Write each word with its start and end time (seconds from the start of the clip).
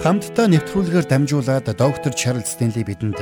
Хамтдаа 0.00 0.48
нэвтрүүлгээр 0.48 1.12
дамжуулаад 1.12 1.76
доктор 1.76 2.16
Чарлз 2.16 2.56
Стенли 2.56 2.80
бидэнд 2.80 3.20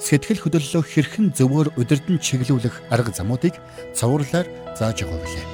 сэтгэл 0.00 0.40
хөдлөлөө 0.40 0.80
хэрхэн 0.80 1.36
зөвөр 1.36 1.76
удирдан 1.76 2.16
чиглүүлэх 2.16 2.88
арга 2.88 3.12
замуудыг 3.12 3.60
цовруулаар 3.92 4.48
зааж 4.72 5.04
өгөө 5.04 5.20
гэлээ. 5.20 5.46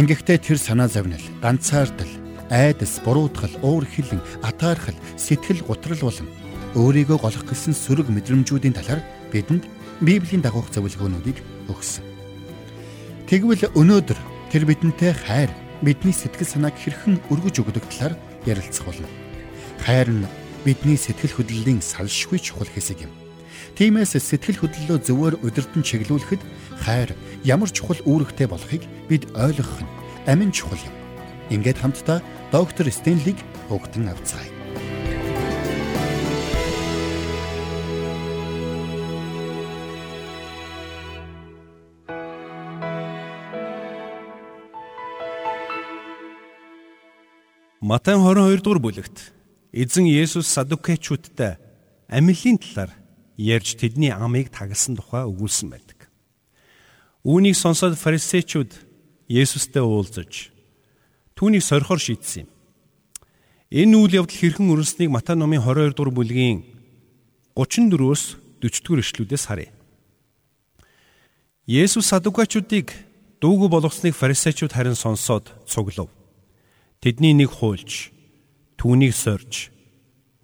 Ингэхдээ 0.00 0.38
тэр 0.40 0.56
санаа 0.56 0.88
зовнил, 0.88 1.20
ганцаардал, 1.44 2.08
айдас, 2.48 3.04
буруутгал, 3.04 3.52
уур 3.60 3.84
хилэн, 3.84 4.24
атаархал, 4.40 4.96
сэтгэл 5.20 5.68
гутрал 5.68 6.00
болон 6.00 6.32
өөрийгөө 6.72 7.20
голох 7.20 7.44
гэсэн 7.52 7.76
сөрөг 7.76 8.08
мэдрэмжүүдийн 8.08 8.72
талаар 8.72 9.04
бидэнд 9.28 9.68
Библийн 10.00 10.40
дагуух 10.40 10.72
зөвлөгөөнүүдийг 10.72 11.68
өгсөн. 11.68 12.04
Тэгвэл 13.28 13.76
өнөөдөр 13.76 14.16
тэр 14.48 14.64
бидэнтэй 14.64 15.12
хайр 15.12 15.52
бидний 15.82 16.14
сэтгэл 16.14 16.48
санааг 16.48 16.74
хэрхэн 16.74 17.22
өргөж 17.30 17.62
өгдөг 17.62 17.84
талаар 17.86 18.14
ярилцах 18.46 18.86
болно. 18.86 19.08
Хайр 19.84 20.08
нь 20.10 20.26
бидний 20.66 20.98
сэтгэл 20.98 21.38
хөдлөлийн 21.38 21.80
салшгүй 21.80 22.42
чухал 22.42 22.66
хэсэг 22.66 23.06
юм. 23.06 23.12
Тиймээс 23.78 24.18
сэтгэл 24.18 24.58
хөдлөлөө 24.66 24.98
зөвөр 25.06 25.34
удирдан 25.46 25.86
чиглүүлэхэд 25.86 26.42
хайр 26.82 27.14
ямар 27.46 27.70
чухал 27.70 28.02
үүрэгтэй 28.02 28.50
болохыг 28.50 28.82
бид 29.06 29.30
ойлгох 29.38 29.78
нь 29.86 29.92
амин 30.26 30.50
чухал 30.50 30.82
юм. 30.82 30.94
Ингээд 31.54 31.78
хамтдаа 31.78 32.18
доктор 32.50 32.90
Стенлиг 32.90 33.38
өгдөн 33.70 34.10
авцгаая. 34.10 34.57
Матай 47.88 48.16
22 48.20 48.60
дугаар 48.60 48.80
бүлэгт 48.84 49.32
эзэн 49.72 50.04
Есүс 50.04 50.44
садукечүүдтэй 50.52 51.56
амиллийн 52.12 52.60
талаар 52.60 52.92
ярьж 53.40 53.80
тэдний 53.80 54.12
амийг 54.12 54.52
тагалсан 54.52 55.00
тухай 55.00 55.24
өгүүлсэн 55.24 55.72
байдаг. 55.72 56.12
Үүнийг 57.24 57.56
сонсоод 57.56 57.96
фарисеучуд 57.96 58.76
Есүстэй 59.32 59.80
уулзаж 59.80 60.52
түүнийг 61.32 61.64
сорихор 61.64 61.96
шийдсэн 61.96 62.44
юм. 62.44 62.52
Энэ 63.72 63.96
үйл 63.96 64.20
явдал 64.20 64.36
хэрхэн 64.36 64.68
өрнөснийг 64.68 65.08
Матай 65.08 65.40
номын 65.40 65.64
22 65.64 65.96
дугаар 65.96 66.12
бүлгийн 66.12 66.68
34-өөс 67.56 68.22
40 68.60 68.84
дугаар 68.84 69.00
эшлүүдээс 69.00 69.44
харъя. 69.48 69.72
Есүс 71.64 72.12
садукачуудыг 72.12 72.92
дуугүй 73.40 73.72
болгосныг 73.72 74.12
фарисеучуд 74.12 74.76
харин 74.76 74.92
сонсоод 74.92 75.48
цуглав. 75.64 76.17
Тэдний 76.98 77.30
нэг 77.30 77.54
хуульч 77.54 78.10
түүнийг 78.74 79.14
сорж 79.14 79.70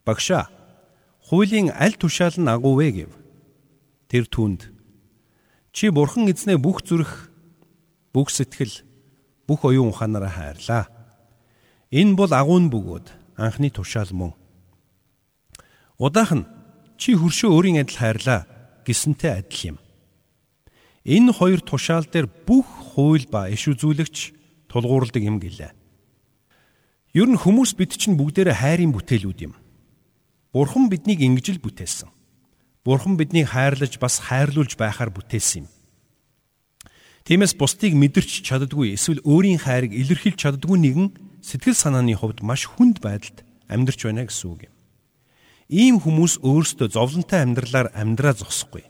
багшаа 0.07 0.47
хуулийн 1.27 1.75
аль 1.75 1.99
тушаал 1.99 2.39
нь 2.39 2.47
агуу 2.47 2.79
вэ 2.79 2.89
гэв. 2.95 3.13
Тэр 4.07 4.31
түнд 4.31 4.71
чи 5.75 5.91
бурхан 5.91 6.31
эзнээ 6.31 6.63
бүх 6.63 6.87
зүрх 6.87 7.33
бүх 8.15 8.31
сэтгэл 8.31 8.87
бүх 9.51 9.67
оюун 9.67 9.91
ухаанаараа 9.91 10.31
хайрлаа. 10.31 10.85
Энэ 11.91 12.15
бол 12.15 12.31
агуун 12.31 12.71
бөгөөд 12.71 13.07
анхны 13.35 13.75
тушаал 13.75 14.15
мөн. 14.15 14.33
Удаах 15.99 16.39
нь 16.39 16.47
чи 17.03 17.19
хөршөө 17.19 17.51
өөрийн 17.51 17.83
адил 17.83 17.99
хайрлаа 17.99 18.47
гэсэнтэй 18.87 19.43
адил 19.43 19.75
юм. 19.75 19.79
Энэ 21.03 21.35
хоёр 21.35 21.61
тушаал 21.67 22.07
дээр 22.07 22.31
бүх 22.47 22.95
хууль 22.95 23.27
ба 23.27 23.51
иш 23.51 23.67
үзүүлэгч 23.67 24.17
тулгуурладаг 24.71 25.23
юм 25.27 25.43
гэлээ. 25.43 25.84
Ер 27.15 27.31
нь 27.31 27.39
хүмүүс 27.39 27.79
бид 27.79 27.95
чинь 27.95 28.19
бүгдээрээ 28.19 28.59
хайрын 28.59 28.91
бүтээлүүд 28.91 29.39
юм. 29.47 29.55
Бурхан 30.51 30.91
биднийг 30.91 31.23
ингэж 31.23 31.55
л 31.55 31.62
бүтээсэн. 31.62 32.11
Бурхан 32.83 33.14
биднийг 33.14 33.55
хайрлаж 33.55 34.02
бас 34.02 34.19
хайрлуулж 34.19 34.75
байхаар 34.75 35.14
бүтээсэн 35.14 35.63
юм. 35.63 35.69
Тиймээс 37.23 37.55
бусдыг 37.55 37.95
мэдэрч 37.95 38.42
чаддгүй 38.42 38.98
эсвэл 38.98 39.23
өөрийн 39.23 39.63
хайрыг 39.63 39.95
илэрхийлж 39.95 40.42
чаддгүй 40.42 40.77
нэгэн 40.77 41.08
сэтгэл 41.39 41.79
санааны 41.79 42.19
хувьд 42.19 42.42
маш 42.42 42.67
хүнд 42.67 42.98
байдалд 42.98 43.46
амьдарч 43.70 44.01
байна 44.11 44.27
гэсэн 44.27 44.51
үг 44.51 44.61
юм. 44.69 44.75
Ийм 45.70 45.96
хүмүүс 46.02 46.42
өөрсдөө 46.42 46.89
зовлонтой 46.92 47.41
амьдралаар 47.41 47.95
амьдраа 47.95 48.35
зогсохгүй. 48.36 48.85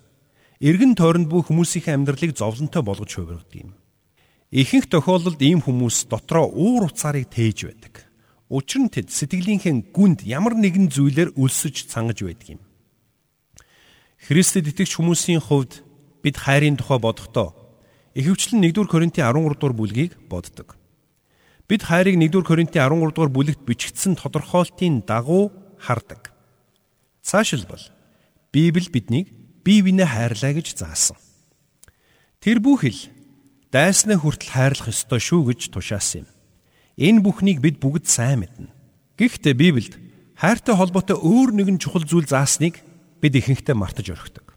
Иргэн 0.65 0.97
тойронд 0.97 1.29
бүх 1.29 1.53
хүмүүсийн 1.53 2.09
амьдралыг 2.09 2.35
зовлонтой 2.35 2.83
болгож 2.83 3.13
хувиргадаг 3.15 3.55
юм. 3.55 3.77
Ихэнх 4.51 4.91
тохиолдолд 4.91 5.39
ийм 5.45 5.63
хүмүүс 5.63 6.11
дотроо 6.11 6.51
уур 6.51 6.91
уцаарыг 6.91 7.31
тээж 7.31 7.71
байдаг. 7.71 8.04
Учир 8.53 8.85
нь 8.85 8.93
тэд 8.93 9.09
сэтгэлийнхээ 9.09 9.95
гүнд 9.95 10.29
ямар 10.29 10.53
нэгэн 10.59 10.93
зүйлээр 10.93 11.33
өлсөж 11.35 11.89
цангаж 11.89 12.21
байдаг 12.21 12.61
юм. 12.61 12.63
Христэд 14.21 14.69
итгэж 14.69 15.01
хүмүүсийн 15.01 15.41
хувьд 15.41 15.81
бид 16.21 16.37
хайрын 16.37 16.77
тухай 16.77 17.01
бодохдоо 17.01 17.57
ихэвчлэн 18.13 18.65
1-р 18.65 18.89
Коринтын 18.89 19.25
13 19.25 19.57
дугаар 19.57 19.75
бүлгийг 19.77 20.13
боддог. 20.29 20.77
Бид 21.69 21.83
хайрыг 21.89 22.17
1-р 22.21 22.45
Коринтын 22.45 22.85
13 22.85 23.17
дугаар 23.17 23.33
бүлэгт 23.33 23.63
бичигдсэн 23.65 24.17
тодорхойлтын 24.21 25.05
дагуу 25.09 25.53
хардаг. 25.81 26.33
Цаашилбал 27.25 27.81
Библи 28.53 28.89
биднийг 28.93 29.33
бие 29.65 29.83
биенээ 29.83 30.07
хайрлаа 30.07 30.53
гэж 30.53 30.77
заасан. 30.77 31.17
Тэр 32.39 32.61
бүхэл 32.61 33.09
дайснаа 33.73 34.21
хүртэл 34.21 34.53
хайрлах 34.53 34.93
ёстой 34.93 35.21
шүү 35.21 35.49
гэж 35.49 35.73
тушаасан 35.73 36.23
юм. 36.23 36.34
Энэ 36.97 37.23
бүхнийг 37.23 37.59
бид 37.59 37.83
бүгд 37.83 38.07
сайн 38.07 38.47
мэднэ. 38.47 38.71
Гэхдээ 39.19 39.55
Библиэд 39.55 39.95
хайртай 40.39 40.75
холбоотой 40.79 41.19
өөр 41.19 41.51
нэгэн 41.55 41.79
чухал 41.83 42.07
зүйл 42.07 42.27
заасныг 42.27 42.79
бид 43.19 43.35
ихэнхдээ 43.35 43.75
мартаж 43.75 44.15
орхидог. 44.15 44.55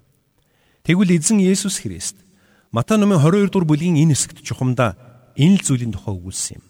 Тэгвэл 0.86 1.18
эзэн 1.18 1.42
Есүс 1.42 1.82
Христ 1.82 2.28
Матай 2.72 2.98
номын 3.00 3.18
22 3.24 3.50
дугаар 3.50 3.68
бүлгийн 3.74 3.96
энэ 3.96 4.14
хэсэгт 4.14 4.44
чухамдаа 4.44 5.00
энэ 5.40 5.58
л 5.58 5.66
зүйлийн 5.66 5.96
тухай 5.96 6.14
өгүүлсэн 6.14 6.60
юм. 6.60 6.64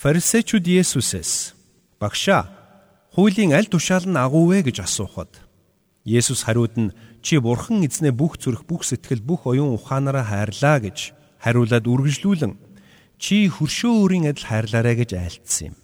Фарисеучуд 0.00 0.64
Есүсээс 0.64 1.52
"Багшаа, 2.00 2.48
хуулийн 3.12 3.52
аль 3.52 3.68
тушаал 3.68 4.08
нь 4.08 4.16
агуу 4.16 4.48
вэ?" 4.48 4.64
гэж 4.66 4.80
асуухад 4.80 5.28
Есүс 6.08 6.48
хариуд 6.48 6.74
нь 6.80 6.94
"Чи 7.20 7.36
бурхан 7.36 7.84
эзнээ 7.84 8.16
бүх 8.16 8.40
зүрх, 8.40 8.64
бүх 8.64 8.82
сэтгэл, 8.82 9.20
бүх 9.20 9.44
оюун 9.44 9.76
ухаанаараа 9.76 10.24
хайрлаа" 10.24 10.80
гэж 10.80 11.12
хариулаад 11.38 11.84
үргэлжлүүлэн 11.84 12.65
чи 13.18 13.48
хөршөө 13.48 13.92
өөрийн 14.04 14.28
адил 14.30 14.46
хайрлаарай 14.46 14.96
гэж 15.00 15.10
айлтсан 15.16 15.72
юм. 15.72 15.76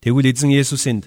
Тэгвэл 0.00 0.30
эзэн 0.32 0.50
Есүс 0.52 0.84
энд 0.86 1.04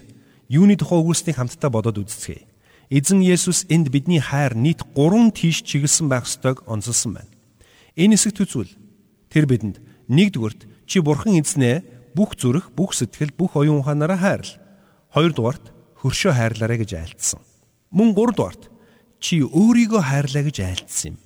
юуны 0.49 0.77
тухай 0.77 0.99
өгүүлснийг 1.01 1.37
хамтдаа 1.37 1.69
бодоод 1.69 2.01
үзцгээе. 2.01 2.45
Эзэн 2.89 3.21
Есүс 3.21 3.69
энд 3.69 3.89
бидний 3.93 4.19
хайр 4.19 4.57
нийт 4.57 4.81
3 4.97 5.31
тийш 5.33 5.61
чиглэсэн 5.61 6.09
байх 6.09 6.25
ёстойг 6.25 6.65
онцолсон 6.65 7.21
байна. 7.21 7.31
Энэ 7.95 8.17
хэсэгт 8.17 8.41
үзвэл 8.43 8.73
тэр 9.29 9.45
бидэнд 9.45 9.77
нэгдүгürt 10.09 10.65
чи 10.89 10.99
бурхан 10.99 11.37
эзнээ 11.37 11.85
бүх 12.17 12.33
зүрх, 12.33 12.73
бүх 12.73 12.97
сэтгэл, 12.97 13.31
бүх 13.37 13.53
оюун 13.53 13.85
ухаанаараа 13.85 14.17
хайрл. 14.17 14.53
Хоёрдугаарт 15.13 15.65
хөршөө 16.01 16.33
хайрлаарай 16.33 16.77
гэж 16.81 16.91
айлтсан. 16.97 17.41
Мөн 17.93 18.17
гуравдугаарт 18.17 18.73
чи 19.21 19.45
өөрийгөө 19.45 20.01
хайрлаа 20.01 20.43
гэж 20.49 20.57
айлтсан 20.65 21.13
юм. 21.13 21.17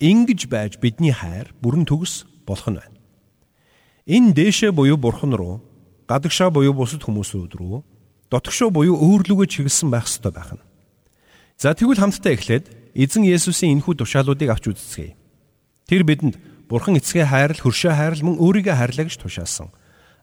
Ингиж 0.00 0.48
байж 0.52 0.76
бидний 0.76 1.12
хайр 1.16 1.52
бүрэн 1.64 1.88
төгс 1.88 2.28
болох 2.44 2.68
нь 2.68 2.76
байна. 2.76 2.99
Энэ 4.10 4.34
дээшээ 4.34 4.74
буюу 4.74 4.98
бурхан 4.98 5.30
руу, 5.38 5.62
гадагшаа 6.10 6.50
буюу 6.50 6.74
бусад 6.74 7.06
хүмүүсүүд 7.06 7.54
рүү, 7.54 7.86
дотгошоо 8.26 8.74
буюу 8.74 8.98
өөрлөгөө 8.98 9.46
чиглэсэн 9.46 9.86
байх 9.86 10.10
ёстой 10.10 10.34
байх 10.34 10.50
нь. 10.50 10.66
За 11.54 11.78
тэгвэл 11.78 12.02
хамтдаа 12.02 12.34
эхлээд 12.34 12.90
эзэн 12.98 13.22
Есүсийн 13.22 13.78
энэхүү 13.78 14.02
тушаалуудыг 14.02 14.50
авч 14.50 14.74
үзцгээе. 14.74 15.14
Тэр 15.86 16.02
бидэнд 16.02 16.42
бурхан 16.66 16.98
эцгээ 16.98 17.22
хайрал, 17.22 17.62
хөршөө 17.62 17.94
хайрал 17.94 18.22
мөн 18.26 18.42
өөрийгөө 18.42 18.74
хайрлаа 18.74 19.06
гэж 19.06 19.14
тушаасан. 19.22 19.70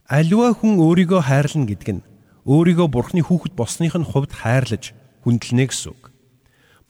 Аливаа 0.04 0.52
хүн 0.52 0.84
өөрийгөө 0.84 1.22
хайрлна 1.24 1.72
гэдэг 1.72 1.90
нь 1.96 2.06
өөрийгөө 2.44 2.88
бурхны 2.92 3.24
хүүхэд 3.24 3.56
болсных 3.56 3.96
нь 3.96 4.04
хувьд 4.04 4.36
хайрлаж 4.36 4.92
хүндлэнэ 5.24 5.64
гэсэн 5.72 5.96
үг. 5.96 6.12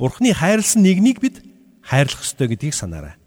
Бурхны 0.02 0.34
хайрлсан 0.34 0.82
нэгнийг 0.82 1.22
бид 1.22 1.46
хайрлах 1.86 2.26
ёстой 2.26 2.50
гэдгийг 2.50 2.74
санаарай. 2.74 3.22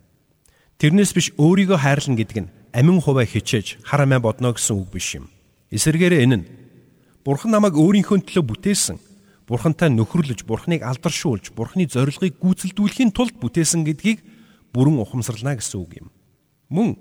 Тэрнээс 0.82 1.14
биш 1.14 1.30
өөрийгөө 1.38 1.78
хайрлна 1.78 2.18
гэдэг 2.18 2.38
нь 2.42 2.50
амин 2.72 3.00
хуваа 3.00 3.26
хичээж 3.26 3.82
харамаа 3.82 4.20
бодно 4.20 4.52
гэсэн 4.54 4.76
үг 4.76 4.88
биш 4.90 5.18
юм. 5.18 5.30
Эсвэргээрээ 5.70 6.24
энэ 6.26 6.36
нь 6.36 6.48
Бурхан 7.24 7.52
намайг 7.52 7.76
өөрийнхөө 7.76 8.24
төлөө 8.24 8.44
бүтээсэн. 8.48 8.96
Бурхантай 9.44 9.90
нөхөрлөж, 9.92 10.46
Бурханыг 10.48 10.82
алдаршуулж, 10.86 11.52
Бурханы 11.52 11.84
зорилгыг 11.90 12.38
гүйцэлдүүлэхийн 12.40 13.12
тулд 13.12 13.36
бүтээсэн 13.42 13.84
гэдгийг 13.84 14.24
бүрэн 14.72 15.02
ухамсарлаа 15.02 15.58
гэсэн 15.58 15.78
үг 15.82 15.92
юм. 16.00 16.08
Мөн 16.70 16.96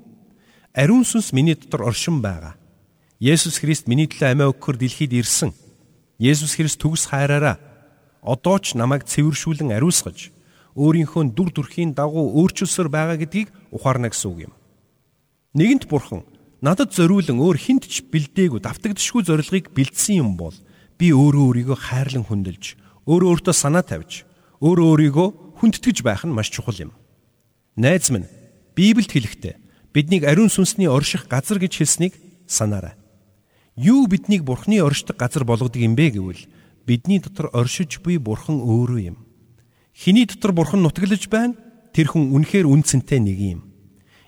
ариун 0.74 1.06
сүнс 1.06 1.32
миний 1.32 1.56
дотор 1.56 1.88
оршин 1.88 2.20
байгаа. 2.20 2.58
Есүс 3.22 3.62
Христ 3.62 3.88
миний 3.88 4.10
төлөө 4.10 4.34
амиа 4.34 4.52
өгөхөр 4.52 4.76
дэлхийд 4.82 5.14
ирсэн. 5.14 5.54
Есүс 6.20 6.58
Христ 6.58 6.82
төгс 6.82 7.08
хайраараа 7.14 7.62
одоо 8.22 8.58
ч 8.60 8.76
намайг 8.76 9.06
цэвэршүүлэн 9.08 9.72
ариусгаж 9.78 10.34
өөрийнхөө 10.76 11.32
дүр 11.32 11.50
төрхийн 11.54 11.94
дагуу 11.96 12.34
өөрчилсөр 12.44 12.90
байгаа 12.92 13.18
гэдгийг 13.22 13.54
ухаарна 13.72 14.10
гэсэн 14.12 14.28
үг 14.32 14.40
юм. 14.50 14.54
Нэгэнт 15.58 15.90
бурхан 15.90 16.30
надад 16.62 16.94
зориулан 16.94 17.42
өөр 17.42 17.58
хинт 17.58 17.90
ч 17.90 18.06
бэлдээгүй 18.06 18.62
давтагдшгүй 18.62 19.26
зорилгыг 19.26 19.74
бэлдсэн 19.74 20.22
юм 20.22 20.38
бол 20.38 20.54
би 21.02 21.10
өөрөө 21.10 21.66
өөрийгөө 21.66 21.78
хайрлан 21.90 22.22
хүндэлж, 22.30 22.78
өөрөө 23.10 23.30
өөртөө 23.34 23.56
санаа 23.58 23.82
тавьж, 23.82 24.30
өөрөө 24.62 24.86
өөрийгөө 24.94 25.28
хүндэтгэж 25.58 25.98
байх 26.06 26.22
нь 26.22 26.36
маш 26.38 26.54
чухал 26.54 26.78
юм. 26.78 26.92
Найз 27.74 28.14
минь, 28.14 28.30
Библиэд 28.78 29.10
хэлэхдээ 29.10 29.56
биднийг 29.90 30.30
ариун 30.30 30.54
сүнсний 30.54 30.86
орших 30.86 31.26
газар 31.26 31.58
гэж 31.58 31.82
хэлснийг 31.82 32.14
санаарай. 32.46 32.94
Юу 33.74 34.06
биднийг 34.06 34.46
Бурхны 34.46 34.78
оршдог 34.86 35.18
газар 35.18 35.50
болгодог 35.50 35.82
юм 35.82 35.98
бэ 35.98 36.14
гэвэл 36.14 36.46
бидний 36.86 37.18
дотор 37.18 37.50
оршиж 37.58 38.06
буй 38.06 38.22
Бурхан 38.22 38.62
өөрөө 38.62 39.02
юм. 39.02 39.18
Хиний 39.98 40.30
дотор 40.30 40.54
Бурхан 40.54 40.86
нутаглаж 40.86 41.26
байна? 41.26 41.58
Тэр 41.90 42.14
хүн 42.14 42.38
үнэхээр 42.38 42.70
үнцэнтэй 42.70 43.18
нэг 43.18 43.40
юм. 43.40 43.69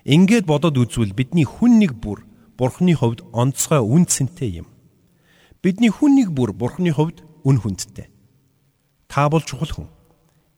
Ингээд 0.02 0.50
бодоод 0.50 0.74
үзвэл 0.82 1.14
бидний 1.14 1.46
хүн 1.46 1.78
нэг 1.78 1.94
бүр 1.94 2.26
Бурхны 2.58 2.94
хувьд 2.98 3.22
онцгой 3.30 3.78
үн 3.78 4.02
цэнтэй 4.02 4.62
юм. 4.62 4.68
Бидний 5.62 5.94
хүн 5.94 6.18
нэг 6.18 6.34
бүр 6.34 6.50
Бурхны 6.50 6.90
хувьд 6.90 7.22
үн 7.46 7.62
хүндтэй. 7.62 8.10
Та 9.06 9.30
бол 9.30 9.46
чухал 9.46 9.70
хүн. 9.70 9.88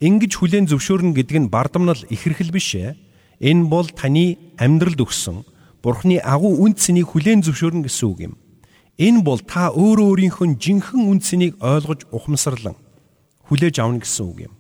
Ингиж 0.01 0.41
хүлээн 0.41 0.65
зөвшөөрнө 0.65 1.13
гэдэг 1.13 1.37
нь 1.45 1.53
бардамнал 1.53 2.01
ихэрхэл 2.09 2.57
биш 2.57 2.73
ээ. 2.73 2.97
Энэ 3.45 3.69
бол 3.69 3.85
таны 3.93 4.41
амьдралд 4.57 5.05
өгсөн 5.05 5.45
Бурхны 5.85 6.25
агуу 6.25 6.65
үн 6.65 6.73
цэнийг 6.73 7.13
хүлээн 7.13 7.45
зөвшөөрнө 7.45 7.85
гэсэн 7.85 8.09
үг 8.09 8.21
юм. 8.33 8.35
Энэ 8.97 9.21
бол 9.29 9.45
та 9.45 9.69
өөрөө 9.77 10.09
өөрийнхөө 10.09 10.57
жинхэнэ 10.57 11.05
үн 11.05 11.21
цэнийг 11.21 11.61
ойлгож 11.61 12.09
ухамсарлан 12.09 12.81
хүлээж 13.45 13.77
авна 13.77 14.01
гэсэн 14.01 14.25
үг 14.25 14.39
юм. 14.49 14.55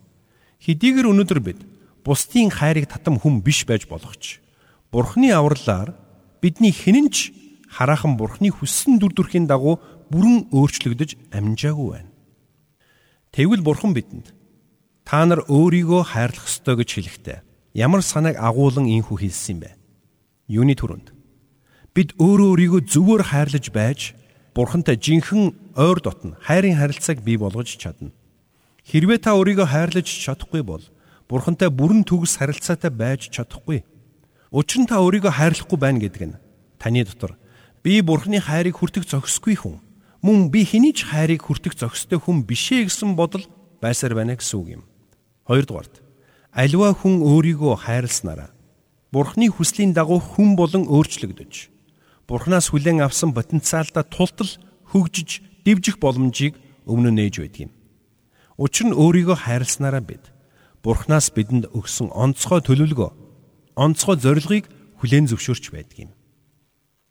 Хэдийгээр 0.60 1.08
өнөөдөр 1.08 1.40
бид 1.40 1.60
бусдын 2.04 2.52
хайрыг 2.52 2.84
татам 2.92 3.16
хүн 3.16 3.40
биш 3.40 3.64
байж 3.64 3.88
болох 3.88 4.12
ч 4.20 4.43
Бурхны 4.94 5.32
авралаар 5.34 5.98
бидний 6.40 6.70
хинэнч 6.70 7.34
хараахан 7.66 8.14
Бурхны 8.14 8.54
хүссэн 8.54 9.02
дүр 9.02 9.10
төрхийн 9.10 9.50
дагуу 9.50 9.82
бүрэн 10.06 10.54
өөрчлөгдөж 10.54 11.34
амжаагүй 11.34 11.88
байна. 11.98 12.10
Тэгвэл 13.34 13.66
Бурхан 13.66 13.90
бидэнд 13.90 14.30
та 15.02 15.26
нар 15.26 15.42
өөрийгөө 15.50 16.14
хайрлах 16.14 16.46
ёстой 16.46 16.78
гэж 16.78 16.90
хэлэхдээ 16.94 17.38
ямар 17.74 18.06
санааг 18.06 18.38
агуулan 18.38 18.86
ийхүү 18.86 19.18
хэлсэн 19.18 19.58
юм 19.58 19.60
бэ? 19.66 19.70
Юуны 20.62 20.78
төрөнд 20.78 21.10
бид 21.90 22.14
өөрөө 22.14 22.54
өөрийгөө 22.54 22.80
зөвөр 22.86 23.22
хайрлаж 23.34 23.74
байж 23.74 24.14
Бурхантай 24.54 24.94
жинхэнэ 24.94 25.74
ойр 25.74 25.98
дотн 25.98 26.38
хайрын 26.38 26.78
харилцааг 26.78 27.18
бий 27.26 27.34
болгож 27.34 27.74
чадна. 27.82 28.14
Хэрвээ 28.86 29.18
та 29.18 29.34
өөрийгөө 29.34 29.66
хайрлаж 29.66 30.06
чадахгүй 30.06 30.62
бол 30.62 30.86
Бурхантай 31.26 31.66
бүрэн 31.66 32.06
төгс 32.06 32.38
харилцаатай 32.38 32.94
байж 32.94 33.26
чадахгүй. 33.34 33.82
Учир 34.54 34.86
нь 34.86 34.86
та 34.86 35.02
өөрийгөө 35.02 35.34
хайрлахгүй 35.34 35.78
байна 35.82 35.98
гэдэг 35.98 36.22
нь 36.30 36.38
таны 36.78 37.02
дотор 37.02 37.34
би 37.82 37.98
Бурхны 38.06 38.38
хайрыг 38.38 38.78
хүртэх 38.78 39.02
зохисгүй 39.02 39.58
хүн. 39.58 39.82
Мөн 40.22 40.54
би 40.54 40.62
хэний 40.62 40.94
ч 40.94 41.10
хайрыг 41.10 41.42
хүртэх 41.42 41.74
зохистой 41.74 42.22
хүн 42.22 42.46
бишээ 42.46 42.86
гэсэн 42.86 43.18
бодол 43.18 43.50
байсаар 43.82 44.14
байна 44.14 44.38
гэсэн 44.38 44.54
үг 44.62 44.68
юм. 44.78 44.82
Хоёрдугаарт 45.50 46.06
аливаа 46.54 46.94
хүн 46.94 47.26
өөрийгөө 47.26 47.82
хайрласнараа 47.82 48.54
Бурхны 49.10 49.50
хүслийн 49.50 49.90
дагуу 49.90 50.22
хүн 50.22 50.54
болон 50.54 50.86
өөрчлөгдөж 50.86 51.74
Бурханаас 52.30 52.70
хүлээн 52.70 53.02
авсан 53.02 53.34
потенциалдаа 53.34 54.06
тултал 54.06 54.54
хөгжиж 54.86 55.42
дивжих 55.66 55.98
боломжийг 55.98 56.54
өмнө 56.86 57.10
нээж 57.10 57.42
байдаг 57.42 57.60
юм. 57.66 57.72
Учир 58.54 58.86
нь 58.86 58.94
өөрийгөө 58.94 59.34
хайрласнараа 59.34 59.98
бид 59.98 60.30
Бурханаас 60.78 61.34
бидэнд 61.34 61.74
өгсөн 61.74 62.14
онцгой 62.14 62.62
төлөвлөгөө 62.62 63.23
онцгой 63.74 64.16
зорилгыг 64.18 64.70
хүлээн 65.02 65.26
зөвшөөрч 65.30 65.64
байдаг 65.74 65.98
юм. 66.08 66.10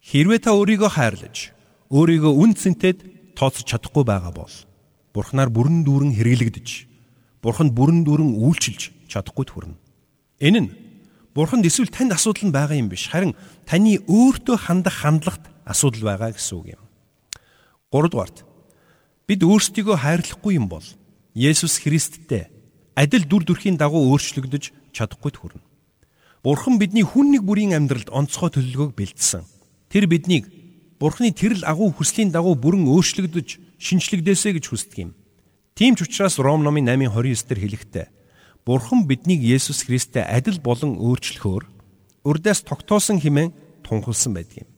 Хэрвээ 0.04 0.39
та 0.44 0.51
өөрийгөө 0.56 0.92
хайрлаж, 0.92 1.56
өөрийгөө 1.92 2.33
үн 2.33 2.51
цэнтэд 2.56 2.98
тооцож 3.36 3.68
чадахгүй 3.68 4.04
байгаа 4.04 4.33
бол 4.36 4.54
Бурхнаар 5.13 5.54
бүрэн 5.54 5.86
дүүрэн 5.86 6.12
хэрэглэгдэж, 6.18 6.69
Бурханд 7.44 7.75
бүрэн 7.77 8.01
дүүрэн 8.07 8.33
үйлчилж 8.39 9.12
чадахгүй 9.12 9.45
төрнө. 9.45 9.77
Энэ 10.42 10.60
нь 10.63 10.69
Бурханд 11.36 11.68
эсвэл 11.68 11.92
танд 11.92 12.15
асуудал 12.15 12.50
нь 12.50 12.56
байгаа 12.56 12.77
юм 12.80 12.89
биш, 12.89 13.12
харин 13.12 13.36
таны 13.68 14.00
өөртөө 14.06 14.57
хандах 14.57 15.06
хандлагт 15.06 15.44
асуудал 15.68 16.01
байгаа 16.07 16.33
гэсэн 16.33 16.56
үг 16.57 16.68
юм. 16.80 16.83
3 17.94 18.10
дугаарт 18.10 18.42
бид 19.27 19.42
өөрсдийгөө 19.44 19.98
хайрлахгүй 20.01 20.57
юм 20.57 20.69
бол 20.69 20.86
Есүс 21.33 21.81
Христтэй 21.81 22.50
адил 22.95 23.25
дүр 23.25 23.44
төрхийн 23.45 23.77
дагуу 23.77 24.13
өөрчлөгдөж 24.13 24.94
чадахгүй 24.94 25.31
төрнө. 25.33 25.62
Бурхан 26.43 26.75
бидний 26.75 27.07
хүн 27.07 27.31
нэг 27.31 27.47
бүрийн 27.47 27.71
амьдралд 27.71 28.11
онцгой 28.11 28.51
төлөвлөгөөг 28.51 28.91
бэлдсэн. 28.99 29.47
Тэр 29.87 30.11
биднийг 30.11 30.51
Бурханы 30.99 31.31
тэрл 31.31 31.63
агуу 31.63 31.95
хүслийн 31.95 32.35
дагуу 32.35 32.59
бүрэн 32.59 32.83
өөрчлөгдөж 32.83 33.79
шинчлэгдээсэй 33.79 34.59
гэж 34.59 34.65
хүсдэг 34.67 34.99
юм. 35.07 35.11
Тийм 35.71 35.95
ч 35.95 36.03
учраас 36.03 36.35
Ром 36.43 36.67
номын 36.67 36.91
8:29 36.91 37.47
дээр 37.47 37.59
хэлэхдээ 37.63 38.07
Бурхан 38.67 39.07
биднийг 39.07 39.39
Есүс 39.39 39.87
Христтэй 39.87 40.27
адил 40.27 40.59
болон 40.59 40.99
өөрчлөхөөр 40.99 41.63
урдаас 42.27 42.59
тогтоосон 42.67 43.23
хэмээн 43.23 43.55
тунхалсан 43.83 44.35
байдаг 44.35 44.67
юм. 44.67 44.69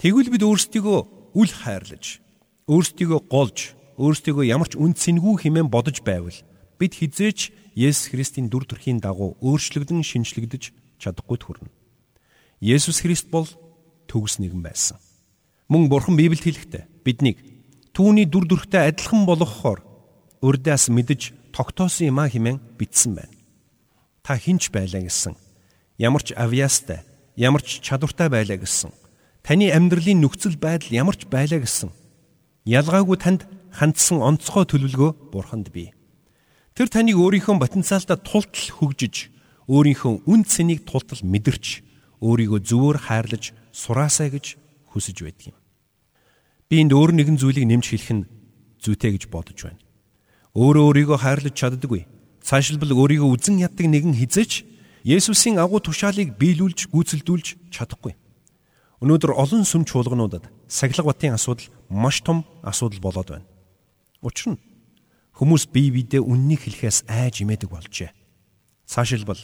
Тэгвэл 0.00 0.32
бид 0.32 0.44
өөрсдийгөө 0.48 0.98
үл 1.36 1.52
хайрлаж, 1.52 2.24
өөрсдийгөө 2.68 3.20
голж, 3.28 3.76
өөрсдийгөө 4.00 4.44
ямар 4.48 4.68
ч 4.68 4.80
үн 4.80 4.96
цэнгүй 4.96 5.44
хэмээн 5.44 5.68
бодож 5.68 6.00
байвал 6.00 6.36
бид 6.78 6.94
хизээч 6.94 7.52
Есүс 7.78 8.10
Христийн 8.10 8.48
дүр 8.50 8.66
төрхийн 8.66 8.98
дагуу 9.02 9.38
өөрчлөгдөн 9.38 10.02
шинчлэгдэж 10.02 10.74
чадахгүй 10.98 11.38
төрнө. 11.38 11.70
Есүс 12.58 13.02
Христ 13.02 13.30
бол 13.30 13.46
төгс 14.10 14.42
нэгэн 14.42 14.62
байсан. 14.62 14.98
Мөн 15.70 15.86
Бурхан 15.86 16.18
Библиэд 16.18 16.42
хэлэхдээ 16.42 16.84
биднийг 17.06 17.38
түүний 17.94 18.26
дүр 18.26 18.50
төрхтэй 18.50 18.90
адилхан 18.90 19.26
болгохоор 19.26 19.84
урдаас 20.42 20.90
мэдж 20.90 21.34
тогтоосон 21.54 22.10
юм 22.14 22.18
а 22.18 22.26
хэмээн 22.26 22.58
бичсэн 22.78 23.14
байна. 23.14 23.34
Та 24.22 24.38
хинч 24.38 24.70
байлаа 24.70 25.02
гэсэн. 25.02 25.34
Ямар 25.98 26.22
ч 26.22 26.34
авьяастай, 26.34 27.02
ямар 27.34 27.62
ч 27.62 27.82
чадвартай 27.82 28.30
байлаа 28.30 28.58
гэсэн. 28.58 28.90
Таны 29.42 29.70
амьдралын 29.70 30.22
нөхцөл 30.22 30.58
байдал 30.58 30.94
ямар 30.94 31.16
ч 31.18 31.26
байлаа 31.26 31.62
гэсэн. 31.62 31.90
Ялгаагүй 32.66 33.16
танд 33.18 33.46
хандсан 33.74 34.22
онцгой 34.22 34.66
төлөвлөгөө 34.66 35.32
Бурханд 35.32 35.70
бий. 35.74 35.94
Тэр 36.78 36.86
таныг 36.86 37.18
өөрийнхөө 37.18 37.58
потенциалдаа 37.58 38.14
тултал 38.22 38.70
хөгжиж, 38.78 39.34
өөрийнхөө 39.66 40.30
үн 40.30 40.46
цэнийг 40.46 40.86
тултал 40.86 41.18
мэдэрч, 41.26 41.82
өөрийгөө 42.22 42.62
зөвөр 42.62 43.02
хайрлаж 43.02 43.50
сураасаа 43.74 44.30
гэж 44.30 44.54
хүсэж 44.94 45.26
байдаг 45.26 45.50
юм. 45.50 45.58
Би 46.70 46.78
энд 46.78 46.94
өөр 46.94 47.18
нэгэн 47.18 47.34
зүйлийг 47.34 47.66
нэмж 47.66 47.82
хэлэх 47.82 48.10
нь 48.14 48.30
зүйтэй 48.78 49.10
гэж 49.18 49.26
бодож 49.26 49.58
байна. 49.58 49.82
Өөрөө 50.54 50.86
өөрийгөө 50.94 51.18
хайрлаж 51.18 51.54
чаддаггүй. 51.58 52.06
Цаашилбал 52.46 52.94
өөрийгөө 52.94 53.26
үзен 53.26 53.58
яддаг 53.58 53.82
нэгэн 53.90 54.14
хизээч 54.14 54.62
Есүсийн 55.02 55.58
агуу 55.58 55.82
тушаалыг 55.82 56.38
биелүүлж 56.38 56.94
гүйцэлдүүлж 56.94 57.74
чадахгүй. 57.74 58.14
Өнөөдөр 59.02 59.34
олон 59.34 59.66
сүм 59.66 59.82
чуулгануудад 59.82 60.46
сахилга 60.70 61.10
батын 61.10 61.34
асуудал 61.34 61.74
маш 61.90 62.22
том 62.22 62.46
асуудал 62.62 63.02
болоод 63.02 63.34
байна. 63.34 63.46
Учир 64.22 64.54
нь 64.54 64.67
Хүмүүс 65.38 65.70
бие 65.70 65.94
биедээ 65.94 66.18
үннийг 66.18 66.66
хэлэхээс 66.66 67.06
айж 67.06 67.46
имээдэг 67.46 67.70
болжээ. 67.70 68.10
Цаашилбал 68.90 69.38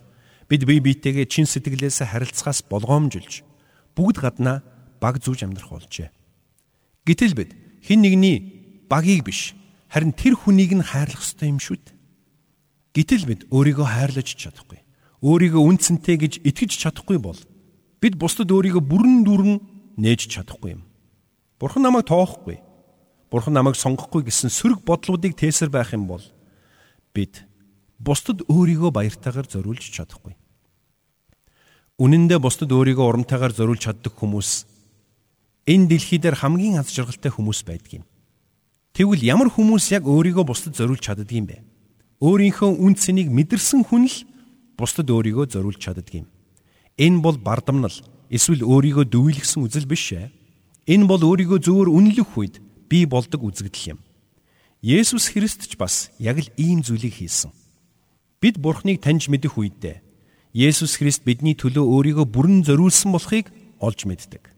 бид 0.50 0.66
бие 0.66 0.82
биетэйгээ 0.82 1.30
чин 1.30 1.46
сэтгэлээс 1.46 2.02
харилцахаас 2.02 2.66
болгоомжилж 2.66 3.46
бүгд 3.94 4.18
гаднаа 4.18 4.66
баг 4.98 5.22
зүүж 5.22 5.46
амьдрах 5.46 5.70
болжээ. 5.70 6.10
Гэтэл 7.06 7.38
бид 7.38 7.54
хин 7.78 8.02
нэгний 8.02 8.36
багийг 8.90 9.22
биш 9.22 9.54
харин 9.86 10.10
тэр 10.10 10.34
хүнийг 10.34 10.74
нь 10.74 10.82
хайрлах 10.82 11.22
ёстой 11.22 11.54
юм 11.54 11.62
шүү 11.62 11.78
дээ. 11.78 11.94
Гэтэл 12.98 13.24
бид 13.30 13.40
өөрийгөө 13.54 13.86
хайрлаж 13.86 14.28
чадахгүй. 14.34 14.82
Өөрийгөө 15.22 15.62
үнцэнтэй 15.62 16.16
гэж 16.18 16.32
итгэж 16.42 16.72
чадахгүй 16.74 17.22
бол 17.22 17.38
бид 18.02 18.18
бусдад 18.18 18.50
өөрийгөө 18.50 18.82
бүрэн 18.82 19.22
дүрэн 19.22 19.62
нээж 19.94 20.26
чадахгүй 20.26 20.74
юм. 20.74 20.82
Бурхан 21.62 21.86
намайг 21.86 22.10
тоохгүй. 22.10 22.58
Бурхан 23.30 23.54
намайг 23.54 23.76
сонгохгүй 23.76 24.26
гэсэн 24.28 24.50
сөрөг 24.50 24.84
бодлуудыг 24.84 25.36
тээсэр 25.38 25.70
байх 25.70 25.92
юм 25.92 26.06
бол 26.06 26.24
бид 27.14 27.44
бусдад 27.98 28.44
өөрийгөө 28.48 28.90
баяртайгаар 28.90 29.48
зориулж 29.48 29.84
чадахгүй. 29.90 30.36
Үнэн 31.98 32.26
дээр 32.26 32.42
бусдад 32.42 32.70
өөрийгөө 32.74 33.06
урамтайгаар 33.06 33.54
зориулж 33.54 33.86
чаддаг 33.86 34.12
хүмүүс 34.18 34.66
энэ 35.70 35.88
дэлхий 35.88 36.18
дээр 36.18 36.36
хамгийн 36.42 36.82
аз 36.82 36.90
жаргалтай 36.90 37.30
хүмүүс 37.30 37.62
байдаг 37.64 38.02
юм. 38.02 38.04
Тэгвэл 38.94 39.22
ямар 39.26 39.50
хүмүүс 39.50 39.90
яг 39.94 40.06
өөрийгөө 40.06 40.44
бусдад 40.46 40.74
зориулж 40.78 41.02
чаддаг 41.02 41.30
юм 41.30 41.46
бэ? 41.50 41.62
Өөрийнхөө 42.22 42.78
үн 42.78 42.94
цэнийг 42.94 43.30
мэдэрсэн 43.30 43.82
хүн 43.86 44.06
л 44.06 44.16
бусдад 44.78 45.10
өөрийгөө 45.10 45.50
зориулж 45.50 45.82
чаддаг 45.82 46.14
юм. 46.14 46.26
Энэ 46.98 47.18
бол 47.18 47.38
бардамнал 47.38 47.94
эсвэл 48.30 48.62
өөрийгөө 48.62 49.10
дөвөөлгсөн 49.10 49.66
үзэл 49.66 49.90
биш 49.90 50.14
ээ. 50.14 50.30
Энэ 50.86 51.10
бол 51.10 51.22
өөрийгөө 51.22 51.58
зөвөр 51.62 51.88
үнэлэх 51.90 52.30
үед 52.38 52.62
бий 52.88 53.04
болдог 53.06 53.42
үзэгдэл 53.42 53.96
юм. 53.96 54.00
Есүс 54.84 55.32
Христ 55.32 55.64
ч 55.64 55.80
бас 55.80 56.12
яг 56.20 56.38
л 56.40 56.48
ийм 56.60 56.84
зүйлийг 56.84 57.16
хийсэн. 57.16 57.52
Бид 58.40 58.60
Бурхныг 58.60 59.00
таньж 59.00 59.32
мэдэх 59.32 59.56
үедээ 59.56 60.04
Есүс 60.54 61.00
Христ 61.00 61.24
бидний 61.24 61.56
төлөө 61.56 61.82
өөрийгөө 61.82 62.26
бүрэн 62.28 62.62
зориулсан 62.62 63.10
болохыг 63.10 63.48
олж 63.80 64.06
мэддэг. 64.06 64.52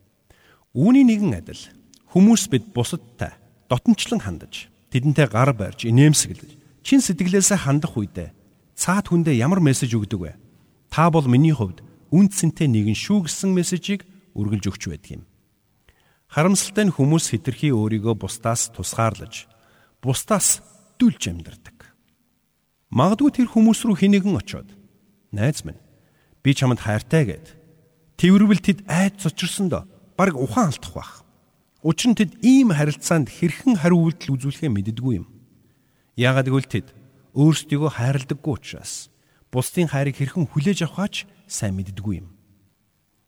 Үүний 0.77 1.09
нэгэн 1.09 1.41
адил 1.41 1.63
хүмүүс 2.11 2.51
бид 2.53 2.75
бусадтай 2.75 3.33
дотнчлон 3.71 4.21
хандаж 4.21 4.69
тэдэнтэй 4.93 5.27
гар 5.31 5.57
барьж 5.57 5.89
инээмсэглэж 5.89 6.53
чин 6.85 7.01
сэтгэлээсээ 7.01 7.65
хандах 7.65 7.97
үедээ 7.97 8.35
цаад 8.77 9.09
хүндээ 9.09 9.41
ямар 9.41 9.65
мессеж 9.65 9.97
өгдөг 9.97 10.21
вэ? 10.21 10.33
Та 10.93 11.09
бол 11.09 11.25
миний 11.25 11.57
хувьд 11.57 11.81
үндсэнтэй 12.13 12.69
нэгэн 12.69 12.99
шүү 12.99 13.25
гэсэн 13.25 13.57
мессежийг 13.57 14.05
үргэлж 14.37 14.65
өгч 14.69 14.83
байдаг 14.93 15.11
юм. 15.17 15.23
Харамсалтай 16.27 16.91
нь 16.91 16.95
хүмүүс 16.95 17.31
хитрхи 17.31 17.71
өөрийгөө 17.71 18.15
бусдаас 18.19 18.75
тусгаарлаж 18.75 19.47
бусдаас 20.03 20.63
дүлж 20.99 21.23
амьдардаг. 21.31 21.95
Магадгүй 22.91 23.31
тэр 23.43 23.49
хүмүүс 23.51 23.87
рүү 23.87 23.97
хинэгэн 24.03 24.35
очоод 24.39 24.69
найз 25.31 25.63
минь 25.63 25.79
би 26.43 26.51
чамд 26.55 26.83
хайртай 26.83 27.25
гэд 27.31 27.47
тэрвэл 28.19 28.63
тэд 28.63 28.83
айд 28.91 29.23
цочирсон 29.23 29.71
доо 29.71 29.85
баг 30.19 30.35
ухаан 30.35 30.75
алдах 30.75 30.95
байх. 30.95 31.13
Учир 31.87 32.11
нь 32.11 32.19
тэд 32.19 32.43
ийм 32.43 32.75
харилцаанд 32.75 33.31
хэрхэн 33.31 33.79
хариу 33.79 34.11
үйлдэл 34.11 34.35
үзүүлэхээ 34.35 34.71
мэддэггүй 34.75 35.15
юм. 35.23 35.27
Яагаад 36.19 36.51
гэвэл 36.51 36.67
тэд 36.67 36.87
өөрсдийгөө 37.39 37.91
хайрладаггүй 37.95 38.53
учраас 38.59 39.13
бусдын 39.55 39.87
хайрыг 39.93 40.17
хэрхэн 40.19 40.51
хүлээж 40.51 40.89
авахаач 40.89 41.29
сайн 41.47 41.79
мэддэггүй 41.79 42.15
юм. 42.25 42.35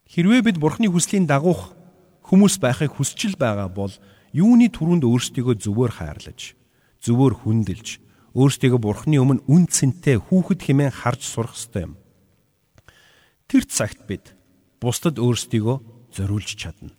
Хэрвээ 0.08 0.42
бид 0.42 0.56
Бурхны 0.58 0.88
хүслийн 0.88 1.28
дагуух 1.28 1.77
хүмүүс 2.28 2.60
байхыг 2.60 2.92
хүсчил 3.00 3.34
байгаа 3.40 3.72
бол 3.72 3.92
юуны 4.36 4.68
түрүүнд 4.68 5.08
өөрсдийгөө 5.08 5.56
зөвөр 5.64 5.92
хайрлаж, 5.96 6.54
зөвөр 7.00 7.32
хүндэлж 7.42 8.04
өөрсдийгөө 8.36 8.80
бурхны 8.84 9.16
өмнө 9.16 9.48
үн 9.48 9.64
цэнтэй 9.66 10.20
хүүхэд 10.20 10.60
хэмээн 10.68 10.92
харж 10.92 11.24
сурах 11.24 11.56
ёстой 11.56 11.88
юм. 11.88 11.94
Тэр 13.48 13.64
цагт 13.64 14.04
бид 14.04 14.36
бусдад 14.76 15.16
өөрсдийгөө 15.16 15.76
зориулж 16.12 16.52
чадна. 16.52 16.92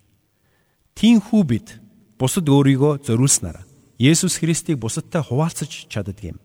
Тинхүү 0.98 1.42
бид 1.46 1.68
бусад 2.18 2.50
өөрийгөө 2.50 3.06
зориулснараа 3.06 3.64
Есүс 4.00 4.40
Христийг 4.40 4.80
бусадтай 4.80 5.20
хуваалцаж 5.20 5.86
чаддаг 5.92 6.18
юм. 6.24 6.38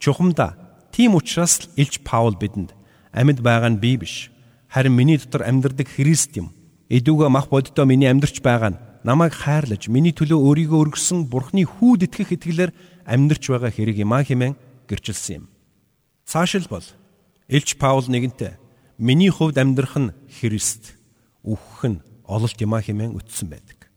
Чухамда 0.00 0.56
тийм 0.92 1.14
учраас 1.14 1.60
л 1.60 1.68
Илч 1.76 2.00
Паул 2.00 2.36
бидэнд 2.36 2.72
амьд 3.12 3.40
байгаа 3.44 3.70
нь 3.72 3.80
би 3.80 3.96
биш 4.00 4.32
харин 4.72 4.96
миний 4.96 5.16
дотор 5.20 5.44
амьдардаг 5.44 5.88
Христ 5.88 6.36
юм. 6.36 6.55
Эдүүгээ 6.86 7.30
мах 7.30 7.50
боддоо 7.50 7.84
миний 7.84 8.06
амьдарч 8.06 8.38
байгаа 8.42 8.70
нь 8.74 8.80
намайг 9.02 9.34
хайрлаж 9.34 9.90
миний 9.90 10.14
төлөө 10.14 10.38
өөрийгөө 10.38 10.78
өргөсөн 10.86 11.26
Бурхны 11.26 11.66
хүүд 11.66 12.06
итгэх 12.06 12.38
итгэлээр 12.38 12.70
амьдарч 13.06 13.44
байгаа 13.50 13.70
хэрэг 13.74 14.06
юм 14.06 14.14
а 14.14 14.22
хэмээн 14.22 14.54
гэрчилсэн 14.86 15.34
юм. 15.42 15.44
Цаашил 16.26 16.66
бол 16.70 16.86
Илч 17.50 17.78
Паул 17.78 18.06
нэгэнтээ 18.06 18.58
миний 18.98 19.30
хувьд 19.30 19.58
амьдрах 19.58 19.94
нь 19.98 20.14
Христ, 20.30 20.94
үхэх 21.42 21.82
нь 21.90 21.98
ололт 22.26 22.58
юм 22.58 22.74
а 22.74 22.82
хэмээн 22.82 23.18
үтсэн 23.18 23.50
байдаг. 23.50 23.90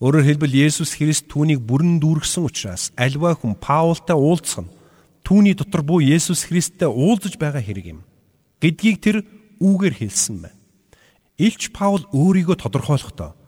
Өөрөөр 0.00 0.24
хэлбэл 0.28 0.54
Есүс 0.64 0.96
Христ 0.96 1.28
түүнийг 1.32 1.64
бүрэн 1.64 2.00
дүүргэсэн 2.00 2.44
учраас 2.44 2.92
альва 2.96 3.36
хүн 3.36 3.56
Паултай 3.56 4.16
уулзах 4.16 4.64
нь 4.64 4.72
түүний 5.24 5.56
дотор 5.56 5.84
буу 5.84 6.00
Есүс 6.00 6.48
Христтэй 6.48 6.88
уулзаж 6.88 7.36
байгаа 7.36 7.60
хэрэг 7.64 7.96
юм. 7.96 8.00
Гэдгийг 8.60 8.96
тэр 9.00 9.16
үүгээр 9.60 9.94
хэлсэн 10.04 10.36
байна. 10.40 10.57
Илч 11.38 11.70
Паул 11.70 12.02
өөрийгөө 12.10 12.58
тодорхойлохдоо 12.58 13.38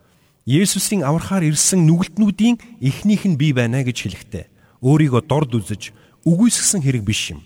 Есүсийн 0.47 1.03
аврахаар 1.03 1.45
ирсэн 1.51 1.85
нүгэлтнүүдийн 1.91 2.81
эхнийх 2.81 3.27
нь 3.27 3.37
би 3.37 3.51
байна 3.53 3.83
гэж 3.83 4.07
хэлэхдээ 4.07 4.47
өөрийгөө 4.81 5.23
дорд 5.27 5.53
үзэж 5.53 5.91
үгүйсгсэн 6.25 6.81
хэрэг 6.87 7.03
биш 7.03 7.35
юм. 7.35 7.43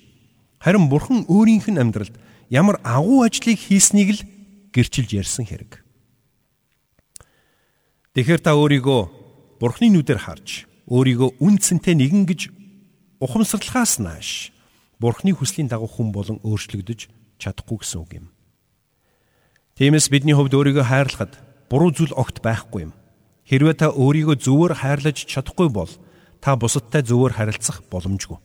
Харин 0.60 0.92
бурхан 0.92 1.24
өөрийнх 1.26 1.68
нь 1.72 1.80
амьдралд 1.80 2.14
ямар 2.52 2.76
агуу 2.84 3.24
ажлыг 3.24 3.56
хийснийг 3.56 4.20
л 4.20 4.20
гэрчилж 4.70 5.10
ярьсан 5.16 5.48
хэрэг. 5.48 5.80
Тэгэхээр 8.14 8.40
та 8.44 8.54
өөрийгөө 8.54 9.00
бурхны 9.58 9.90
нүдээр 9.90 10.20
харж 10.22 10.68
өөрийгөө 10.86 11.40
үнцэнтэй 11.40 11.96
нэгэн 11.98 12.24
гэж 12.28 12.40
ухамсарлахаас 13.18 13.98
нааш 13.98 14.54
бурхны 15.00 15.34
хүслийн 15.34 15.72
дагуу 15.72 15.88
хүн 15.88 16.12
болон 16.14 16.38
өөрчлөгдөж 16.46 17.10
чадахгүй 17.42 17.82
гэсэн 17.82 18.00
үг 18.04 18.12
юм. 18.22 18.26
Тиймээс 19.74 20.06
бидний 20.06 20.38
хувьд 20.38 20.54
өөрийгөө 20.54 20.86
хайрлахад 20.86 21.34
буруу 21.66 21.90
зүйл 21.90 22.14
огт 22.14 22.38
байхгүй 22.46 22.86
юм. 22.86 22.92
Хэрвээ 23.42 23.74
та 23.74 23.86
өөрийгөө 23.90 24.38
зөвөр 24.38 24.72
хайрлаж 24.78 25.26
чадахгүй 25.26 25.66
бол 25.66 25.90
та 26.38 26.54
бусадтай 26.54 27.02
зөвөр 27.02 27.34
харилцах 27.34 27.82
боломжгүй. 27.90 28.38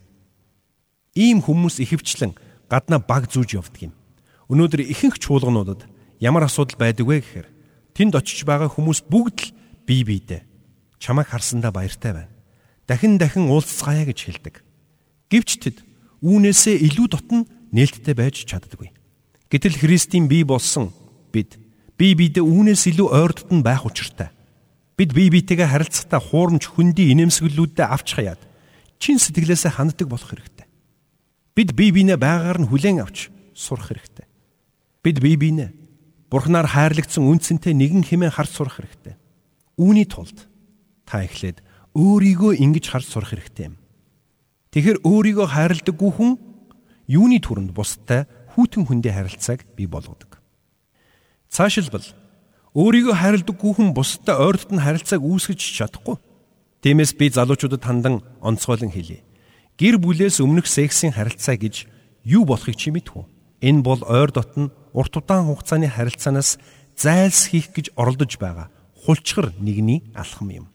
Ийм 1.13 1.45
хүмүүс 1.45 1.85
ихэвчлэн 1.85 2.33
гаднаа 2.65 2.97
баг 3.05 3.29
зүүж 3.29 3.61
явдаг 3.61 3.93
юм. 3.93 3.93
Өнөөдөр 4.49 4.81
ихэнх 4.89 5.21
чуулгануудад 5.21 5.85
ямар 6.17 6.49
асуудал 6.49 6.81
байдаг 6.81 7.05
вэ 7.05 7.21
гэхээр 7.21 7.47
тэнд 7.93 8.17
очиж 8.17 8.41
байгаа 8.49 8.73
хүмүүс 8.73 9.05
бүгд 9.05 9.37
л 9.37 9.53
бие 9.85 10.01
биедээ 10.01 10.41
чамайг 10.97 11.29
харсандаа 11.29 11.69
баяртай 11.69 12.13
байна. 12.13 12.33
Дахин 12.89 13.21
дахин 13.21 13.53
уулзцаая 13.53 14.09
гэж 14.09 14.19
хэлдэг. 14.25 14.65
Гэвч 15.29 15.49
тэд 15.61 15.77
үүнээсээ 16.25 16.81
илүү 16.89 17.07
дотн 17.07 17.45
нээлттэй 17.69 18.17
байж 18.17 18.49
чаддаггүй. 18.49 18.89
Гэтэл 19.53 19.77
Христийн 19.77 20.25
бие 20.25 20.43
болсон 20.43 20.89
бид 21.31 21.57
бие 21.97 22.13
биедээ 22.15 22.43
үүнээс 22.43 22.89
илүү 22.93 23.07
ойр 23.09 23.31
дотн 23.33 23.61
байх 23.63 23.85
учиртай. 23.85 24.29
Бид 24.97 25.13
бие 25.13 25.31
биетэйгээ 25.31 25.69
харилцахдаа 25.69 26.19
хуурамч 26.19 26.67
хөндий 26.67 27.11
инээмсэглэлүүдээ 27.15 27.87
авч 27.87 28.19
хаяад 28.19 28.41
чин 28.99 29.17
сэтгэлээсээ 29.21 29.77
ханддаг 29.79 30.07
болох 30.11 30.27
хэрэгтэй. 30.27 30.67
Бид 31.55 31.75
бие 31.75 31.91
биенээ 31.95 32.19
байгаагаар 32.19 32.59
нь 32.63 32.69
хүлээн 32.69 33.03
авч 33.03 33.31
сурах 33.55 33.91
хэрэгтэй. 33.91 34.27
Бид 35.03 35.17
бие 35.23 35.39
биенээ 35.39 35.69
Бурхнаар 36.29 36.69
хайрлагдсан 36.69 37.25
үнцэнтэй 37.25 37.73
нэгэн 37.73 38.05
хэмээн 38.05 38.29
харж 38.29 38.53
сурах 38.53 38.77
хэрэгтэй. 38.77 39.17
Үүний 39.81 40.05
тулд 40.05 40.45
та 41.09 41.25
эхлээд 41.25 41.65
өөрийгөө 41.97 42.61
ингэж 42.61 42.85
харж 42.85 43.09
сурах 43.09 43.33
хэрэгтэй 43.33 43.73
юм. 43.73 43.81
Тэгэхэр 44.69 45.01
өөрийгөө 45.01 45.47
хайрладаггүй 45.49 46.11
хүн 46.13 46.37
юуны 47.09 47.41
түрэнд 47.41 47.73
бусдтай 47.73 48.29
хүүтэн 48.53 48.85
хүндээ 48.85 49.13
харилцааг 49.17 49.65
бий 49.73 49.89
болгодог. 49.89 50.28
Цаашилбал 51.49 52.05
Өөрийгөө 52.77 53.15
хайрладаггүй 53.17 53.71
хүн 53.73 53.89
бусдад 53.97 54.37
ойртод 54.37 54.77
нь 54.77 54.83
харилцааг 54.85 55.25
үүсгэж 55.25 55.57
чадахгүй. 55.57 56.21
Тиймээс 56.85 57.17
би 57.17 57.33
залуучуудад 57.33 57.81
хандан 57.81 58.21
онцгойлон 58.45 58.93
хэлье. 58.93 59.25
Гэр 59.73 59.97
бүлээс 59.97 60.37
өмнөх 60.37 60.69
сексийн 60.69 61.17
харилцаа 61.17 61.57
гэж 61.57 61.89
юу 62.29 62.45
болохыг 62.45 62.77
чи 62.77 62.93
мэдв 62.93 63.17
үү? 63.17 63.25
Энэ 63.65 63.81
бол 63.81 64.05
ойр 64.05 64.29
дотн 64.29 64.69
урт 64.93 65.17
удаан 65.17 65.49
хугацааны 65.49 65.89
харилцаанаас 65.89 66.61
зайлс 66.93 67.49
хийх 67.49 67.73
гэж 67.73 67.97
оролдож 67.97 68.37
байгаа 68.37 68.69
хулчгар 69.01 69.49
нэгний 69.57 70.05
алхам 70.13 70.53
юм. 70.53 70.65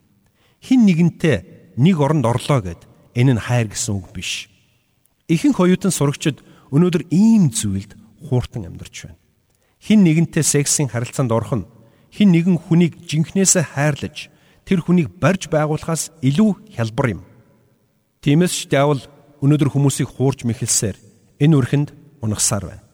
Хин 0.58 0.82
нэгэнтэй 0.82 1.72
нэг 1.78 1.96
оронд 2.02 2.26
орлоо 2.26 2.58
гэд 2.58 2.82
энэ 3.14 3.38
нь 3.38 3.44
хайр 3.44 3.70
гэсэн 3.70 3.94
үг 4.02 4.10
биш. 4.10 4.50
Ихэнх 5.30 5.62
оюутан 5.62 5.94
сурагчид 5.94 6.42
өнөөдөр 6.74 7.06
ийм 7.14 7.54
зүйлд 7.54 7.94
хууртан 8.26 8.66
амьдарч 8.66 9.06
байна. 9.06 9.23
Хин 9.84 10.00
нэгэнтэй 10.00 10.40
сексийн 10.40 10.88
харилцаанд 10.88 11.28
орох 11.28 11.52
нь 11.52 11.68
хин 12.08 12.32
нэгэн 12.32 12.56
хүнийг 12.56 13.04
жинхнээсээ 13.04 13.76
хайрлаж 13.76 14.32
тэр 14.64 14.80
хүнийг 14.80 15.12
барьж 15.20 15.52
байгуулахаас 15.52 16.08
илүү 16.24 16.72
хялбар 16.72 17.20
юм. 17.20 17.22
Тиймээс 18.24 18.64
ч 18.64 18.72
диавол 18.72 19.04
өнөөдөр 19.44 19.68
хүмүүсийг 19.76 20.08
хуурж 20.08 20.48
мэхэлсээр 20.48 20.96
энэ 21.44 21.56
үрхэнд 21.60 21.88
унагсаар 22.24 22.64
байна. 22.64 22.84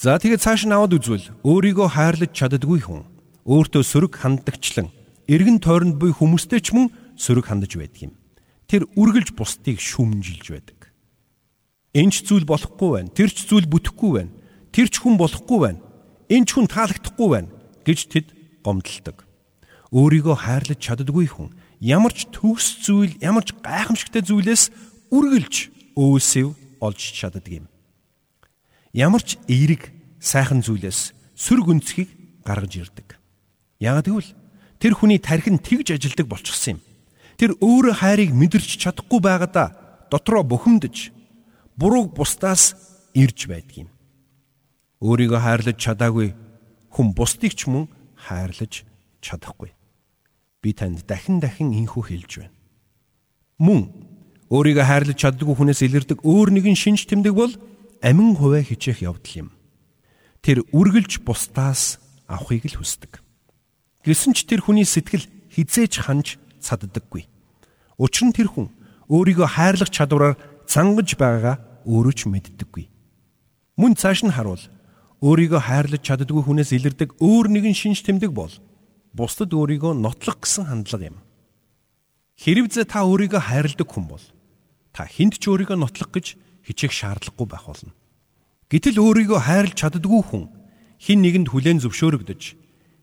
За 0.00 0.16
тэгээд 0.16 0.40
цааш 0.40 0.64
нь 0.64 0.72
аваад 0.72 0.96
үзвэл 0.96 1.36
өөрийгөө 1.44 1.88
хайрлаж 1.92 2.32
чаддаггүй 2.32 2.80
хүн 2.80 3.04
өөртөө 3.44 3.82
сөрөг 3.84 4.16
ханддагчлан 4.16 4.88
эргэн 5.28 5.60
тойронд 5.60 6.00
буй 6.00 6.16
хүмүүстэй 6.16 6.64
ч 6.64 6.72
мөн 6.72 6.88
сөрөг 7.20 7.44
хандаж 7.44 7.76
байдаг 7.76 8.08
юм. 8.08 8.12
Тэр 8.64 8.88
үргэлж 8.96 9.36
бусдыг 9.36 9.76
шүмжилж 9.84 10.48
байдаг. 10.48 10.88
Энч 11.92 12.24
зүйл 12.24 12.48
болохгүй 12.48 12.90
байна. 13.04 13.12
Тэр 13.12 13.28
ч 13.28 13.44
зүйл 13.44 13.68
бүтэхгүй 13.68 14.10
байна. 14.16 14.32
Тэр 14.74 14.90
ч 14.90 14.98
хүн 14.98 15.14
болохгүй 15.14 15.58
байна. 15.62 15.80
Энч 16.26 16.50
хүн 16.50 16.66
таалагдахгүй 16.66 17.28
байна 17.30 17.50
гэж 17.86 17.98
тэд 18.10 18.26
гомдлдог. 18.66 19.22
Өөрийгөө 19.94 20.34
хайрлаж 20.34 20.80
чаддаггүй 20.82 21.30
хүн 21.30 21.54
ямар 21.78 22.10
ч 22.10 22.26
төгс 22.34 22.82
зүйл, 22.82 23.14
ямар 23.22 23.46
ч 23.46 23.54
гайхамшигтай 23.54 24.26
зүйлээс 24.26 24.74
үргэлж 25.14 25.54
өөсөв 25.94 26.58
олж 26.82 27.00
чаддаг 27.14 27.46
юм. 27.46 27.70
Ямар 28.90 29.22
ч 29.22 29.38
эерэг 29.46 29.94
сайхан 30.18 30.66
зүйлээс 30.66 31.14
сүр 31.38 31.62
гүнцхийг 31.62 32.10
гаргаж 32.42 32.74
ирдэг. 32.82 33.14
Яг 33.78 34.02
тэгвэл 34.02 34.34
тэр 34.82 34.98
хүний 34.98 35.22
тархин 35.22 35.62
тэгж 35.62 35.94
ажилдаг 35.94 36.26
болчихсон 36.26 36.82
юм. 36.82 36.84
Тэр 37.38 37.54
өөрөө 37.62 37.94
хайрыг 38.02 38.34
мэдэрч 38.34 38.82
чадахгүй 38.82 39.22
байгаадаа 39.22 40.10
дотроо 40.10 40.42
бухимдаж 40.42 41.14
бурууг 41.78 42.10
бусдаас 42.18 42.74
ирж 43.14 43.46
байдаг 43.46 43.86
юм. 43.86 43.93
Өөрийгөө 45.02 45.40
хайрлаж 45.40 45.78
чадаагүй 45.80 46.34
хүн 46.94 47.08
бусдыг 47.14 47.54
ч 47.58 47.66
мөн 47.66 47.90
хайрлаж 48.14 48.86
чадахгүй. 49.24 49.74
Би 50.62 50.70
танд 50.72 51.02
дахин 51.08 51.40
дахин 51.40 51.74
инхүү 51.74 52.02
хэлж 52.06 52.32
байна. 52.44 52.54
Мөн 53.58 53.90
өөрийгөө 54.52 54.84
хайрлаж 54.86 55.18
чаддаггүй 55.18 55.56
хүнээс 55.58 55.80
илэрдэг 55.82 56.22
өөр 56.22 56.48
нэгэн 56.54 56.78
шинж 56.78 57.10
тэмдэг 57.10 57.34
бол 57.34 57.52
амин 58.04 58.38
хуваа 58.38 58.62
хичээх 58.62 59.02
явдал 59.02 59.34
юм. 59.46 59.48
Тэр 60.44 60.62
үргэлж 60.70 61.24
бусдаас 61.24 61.98
авахыг 62.28 62.68
л 62.68 62.78
хүсдэг. 62.78 63.24
Гэсэн 64.04 64.36
ч 64.36 64.44
тэр 64.44 64.60
хүний 64.60 64.84
сэтгэл 64.84 65.26
хизээж 65.48 66.04
ханж 66.04 66.36
цаддаггүй. 66.60 67.24
Учир 67.96 68.28
нь 68.28 68.36
тэр 68.36 68.52
хүн 68.52 68.68
өөрийгөө 69.08 69.48
хайрлах 69.48 69.88
чадвараар 69.88 70.36
цангаж 70.68 71.16
байгаагаа 71.16 71.56
өөрөө 71.88 72.14
ч 72.14 72.20
мэддэггүй. 72.28 72.84
Мөн 73.80 73.96
цааш 73.96 74.28
нь 74.28 74.34
харуул 74.34 74.60
өөрийгөө 75.24 75.60
хайрлаж 75.64 76.02
чаддгүй 76.04 76.42
хүнээс 76.44 76.76
илэрдэг 76.76 77.16
өөр 77.16 77.46
нэгэн 77.48 77.72
шинж 77.72 78.04
тэмдэг 78.04 78.28
бол 78.36 78.52
бусдад 79.16 79.56
өөрийгөө 79.56 79.96
нотлох 79.96 80.44
гэсэн 80.44 80.68
хандлага 80.68 81.16
юм. 81.16 81.18
Хэрвээ 82.36 82.84
та 82.84 83.08
өөрийгөө 83.08 83.40
хайрладаг 83.40 83.88
хүн 83.88 84.04
бол 84.04 84.24
та 84.92 85.08
хүнд 85.08 85.40
ч 85.40 85.48
өөрийгөө 85.48 85.80
нотлох 85.80 86.10
гэж 86.12 86.36
хичээх 86.66 86.92
шаардлагагүй 86.92 87.46
байх 87.48 87.64
болно. 87.64 87.96
Гэтэл 88.68 89.00
өөрийгөө 89.00 89.40
хайрлж 89.40 89.76
чаддгүй 89.80 90.22
хүн 90.28 90.44
хин 90.98 91.20
нэгэнд 91.22 91.48
хүлээн 91.52 91.80
зөвшөөрөгдөж 91.84 92.42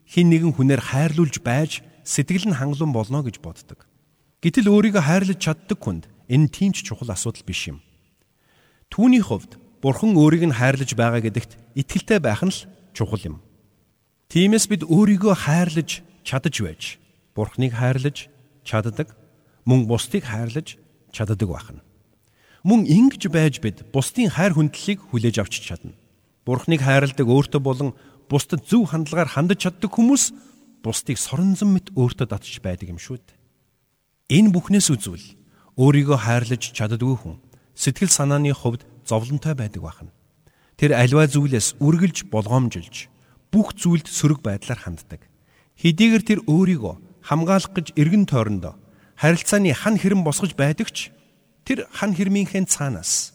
хин 0.10 0.28
нэгэн 0.34 0.52
хүнээр 0.58 0.82
хайрлуулж 0.82 1.40
байж 1.46 1.86
сэтгэл 2.04 2.50
нь 2.50 2.58
хангалуун 2.58 2.92
болно 2.92 3.22
гэж 3.22 3.40
боддог. 3.40 3.86
Гэтэл 4.42 4.74
өөрийгөө 4.74 5.04
хайрлаж 5.06 5.38
чаддаг 5.38 5.78
хүнд 5.78 6.10
энэ 6.26 6.50
тийм 6.50 6.74
ч 6.74 6.82
чухал 6.82 7.14
асуудал 7.14 7.46
биш 7.46 7.70
юм. 7.70 7.80
Түүний 8.90 9.22
хувьд 9.22 9.61
Бурхан 9.82 10.14
өөрийг 10.14 10.46
нь 10.46 10.58
хайрлаж 10.58 10.94
байгаа 10.94 11.22
гэдэгт 11.26 11.58
итгэлтэй 11.76 12.20
байх 12.22 12.46
нь 12.46 12.54
л 12.54 12.66
чухал 12.94 13.22
юм. 13.26 13.36
Тиймээс 14.30 14.70
бид 14.70 14.86
өөрийгөө 14.86 15.34
хайрлаж 15.36 16.06
чадаж 16.24 16.56
байж 16.62 17.02
Бурханыг 17.36 17.74
хайрлаж 17.74 18.30
чаддаг, 18.64 19.16
мөн 19.66 19.88
бусдыг 19.90 20.24
хайрлаж 20.28 20.78
чаддаг 21.10 21.50
байна. 21.50 21.82
Мөн 22.64 22.86
ингэж 22.86 23.32
байж 23.34 23.58
бид 23.58 23.82
бусдын 23.90 24.30
хайр 24.30 24.54
хүндлэлийг 24.54 25.02
хүлээж 25.10 25.42
авч 25.42 25.66
чадна. 25.66 25.98
Бурхныг 26.46 26.86
хайрладаг 26.86 27.26
өөртөө 27.26 27.62
болон 27.62 27.90
бусдад 28.30 28.68
зөв 28.70 28.92
хандлагаар 28.94 29.34
хандаж 29.34 29.66
чаддаг 29.66 29.90
хүмүүс 29.90 30.30
бусдыг 30.86 31.18
соронзон 31.18 31.74
мэт 31.74 31.90
өөртөө 31.98 32.28
татж 32.30 32.62
байдаг 32.62 32.94
юм 32.94 33.00
шүү 33.02 33.18
дээ. 33.18 33.38
Энэ 34.38 34.54
бүхнээс 34.54 34.94
үзвэл 34.94 35.28
өөрийгөө 35.80 36.18
хайрлаж 36.22 36.64
чаддаггүй 36.70 37.18
хүн 37.18 37.42
сэтгэл 37.74 38.14
санааны 38.14 38.54
хувьд 38.54 38.86
зовлонтой 39.06 39.54
байдаг 39.56 39.82
байна. 39.82 40.12
Тэр 40.78 40.98
альва 40.98 41.28
зүйлээс 41.28 41.78
үргэлж 41.82 42.28
болгоомжилж 42.32 43.08
бүх 43.54 43.76
зүйлд 43.78 44.08
сөрөг 44.08 44.42
байдлаар 44.42 44.80
ханддаг. 44.82 45.28
Хэдийгээр 45.78 46.24
тэр 46.26 46.40
өөрийгөө 46.48 46.96
хамгаалах 47.26 47.74
гэж 47.74 47.94
эргэн 47.98 48.26
тойрондоо 48.26 48.76
харилцааны 49.18 49.74
хан 49.74 49.98
хэрэм 50.02 50.26
босгож 50.26 50.58
байдаг 50.58 50.90
ч 50.90 51.14
Тэр 51.66 51.86
хан 51.94 52.18
хэрмийнхээ 52.18 52.66
цаанаас 52.66 53.34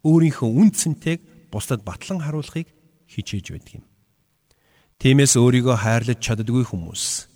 өөрийнхөө 0.00 0.48
үн 0.48 0.72
цэнтэйг 0.72 1.20
бусдад 1.52 1.84
батлан 1.84 2.24
харуулахыг 2.24 2.72
хичээж 3.06 3.52
байдаг 3.52 3.72
юм. 3.78 3.84
Тиймээс 4.96 5.36
өөрийгөө 5.36 5.76
хайрлаж 5.76 6.18
чаддгүй 6.24 6.64
хүмүүс 6.64 7.28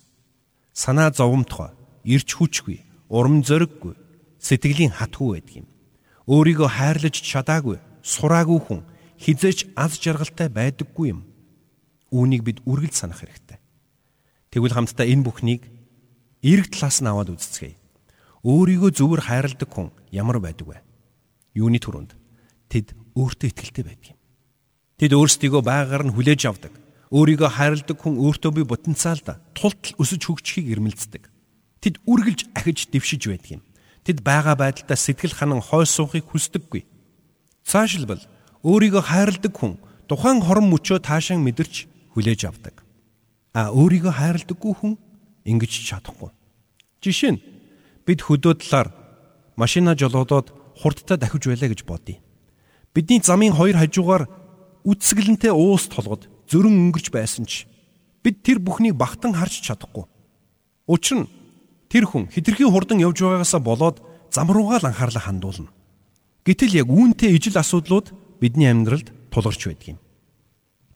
санаа 0.73 1.13
зовомтгой, 1.13 1.77
ирч 2.03 2.33
хүчгүй, 2.33 2.81
урам 3.07 3.45
зориггүй, 3.45 3.93
сэтгэлийн 4.41 4.97
хатгүй 4.97 5.37
байдаг 5.37 5.55
юм. 5.61 5.67
Өөрийгөө 6.29 6.69
хайрлаж 6.69 7.15
чадаагүй, 7.17 7.77
сураагүй 8.05 8.59
хүн 8.61 8.81
хизээч 9.17 9.73
аз 9.73 9.97
жаргалтай 9.97 10.49
байдаггүй 10.53 11.13
юм. 11.13 11.25
Үүнийг 12.13 12.45
бид 12.45 12.59
үргэлж 12.65 12.93
санах 12.93 13.25
хэрэгтэй. 13.25 13.57
Тэгвэл 14.53 14.75
хамтдаа 14.77 15.07
энэ 15.07 15.25
бүхнийг 15.25 15.65
эрэг 16.45 16.69
талаас 16.73 17.01
нь 17.01 17.09
аваад 17.09 17.33
үзцгээе. 17.33 17.77
Өөрийгөө 18.45 18.91
зөвөр 18.97 19.21
хайрладаг 19.25 19.69
хүн 19.69 19.89
ямар 20.13 20.41
байдаг 20.41 20.67
вэ? 20.67 20.77
Юуны 21.57 21.77
төрөнд 21.81 22.17
тэд 22.69 22.93
өөртөө 23.17 23.47
ихтэй 23.53 23.85
байдаг 23.85 24.13
юм. 24.13 24.19
Тэд 24.97 25.11
өөрсдийгөө 25.17 25.61
байгаагаар 25.61 26.03
нь 26.09 26.13
хүлээж 26.13 26.41
авдаг. 26.49 26.73
Өөрийгөө 27.13 27.49
хайрладаг 27.49 27.97
хүн 27.97 28.17
өөртөө 28.17 28.51
бий 28.61 28.65
потенциалд 28.65 29.27
тултал 29.57 29.93
өсөж 30.01 30.21
хөгжихийг 30.25 30.73
эрмэлздэг. 30.73 31.23
Тэд 31.81 32.01
үргэлж 32.05 32.49
ахиж 32.53 32.89
дэвшиж 32.89 33.29
байдаг 33.29 33.61
юм. 33.61 33.63
Тэд 34.05 34.25
байгаа 34.25 34.55
байдалтай 34.57 34.97
сэтгэл 34.97 35.37
ханан 35.37 35.61
хой 35.61 35.85
суухыг 35.85 36.25
хүсдэггүй. 36.29 36.85
Цаашилбал 37.65 38.21
өөрийгөө 38.65 39.03
хайрладаг 39.05 39.53
хүн 39.53 39.77
тухайн 40.09 40.41
хорон 40.41 40.67
мөчөө 40.73 40.99
таашаан 41.05 41.41
мэдэрч 41.45 41.85
хүлээж 42.17 42.41
авдаг. 42.49 42.81
А 43.53 43.69
өөрийгөө 43.69 44.13
хайрладаггүй 44.17 44.73
хүн 44.73 44.93
ингэж 45.45 45.71
чадахгүй. 45.85 46.33
Жишээ 47.01 47.31
нь 47.37 47.43
бид 48.05 48.25
хөдөө 48.25 48.57
талаар 48.61 48.89
машина 49.55 49.93
жолоодоод 49.93 50.49
хурдтай 50.81 51.17
дахиж 51.17 51.45
байлаа 51.45 51.69
гэж 51.69 51.81
бодъё. 51.85 52.17
Бидний 52.93 53.21
замын 53.21 53.53
хоёр 53.53 53.77
хажуугаар 53.77 54.25
үтсгэлэнтэй 54.83 55.53
уус 55.53 55.85
толгод 55.87 56.25
зөрөн 56.49 56.89
өнгөрч 56.89 57.13
байсан 57.13 57.45
ч 57.45 57.69
бид 58.25 58.41
тэр 58.41 58.57
бүхнийг 58.59 58.97
багтан 58.97 59.33
харж 59.33 59.61
чадахгүй. 59.61 60.05
Учир 60.89 61.25
нь 61.25 61.29
тэр 61.91 62.07
хүн 62.07 62.31
хитрхи 62.31 62.63
хурдан 62.63 63.03
явж 63.03 63.19
байгаагаасаа 63.19 63.59
болоод 63.59 63.99
зам 64.31 64.47
руугаа 64.47 64.79
л 64.79 64.87
анхаарлаа 64.87 65.27
хандуулна. 65.27 65.75
Гэтэл 66.47 66.79
яг 66.79 66.87
үүнтэй 66.87 67.35
ижил 67.35 67.59
асуудлууд 67.59 68.15
бидний 68.39 68.71
амьдралд 68.71 69.11
тулгарч 69.27 69.67
байдаг 69.67 69.87
юм. 69.93 69.99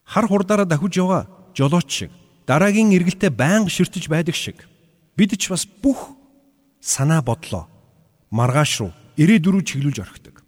Хар 0.08 0.26
хурдаараа 0.32 0.64
дахиж 0.64 0.96
яваа 0.96 1.28
жолооч 1.52 1.92
шиг 1.92 2.12
дараагийн 2.48 2.96
эргэлтэд 2.96 3.36
байнга 3.36 3.70
ширтэж 3.70 4.08
байдаг 4.08 4.40
шиг 4.40 4.64
бид 5.20 5.36
ч 5.36 5.52
бас 5.52 5.68
бүх 5.68 6.16
санаа 6.80 7.20
бодлоо 7.20 7.68
маргааш 8.32 8.72
руу 8.80 8.92
ирээдүрүү 9.20 9.64
чиглүүлж 9.68 10.00
орхидог. 10.00 10.44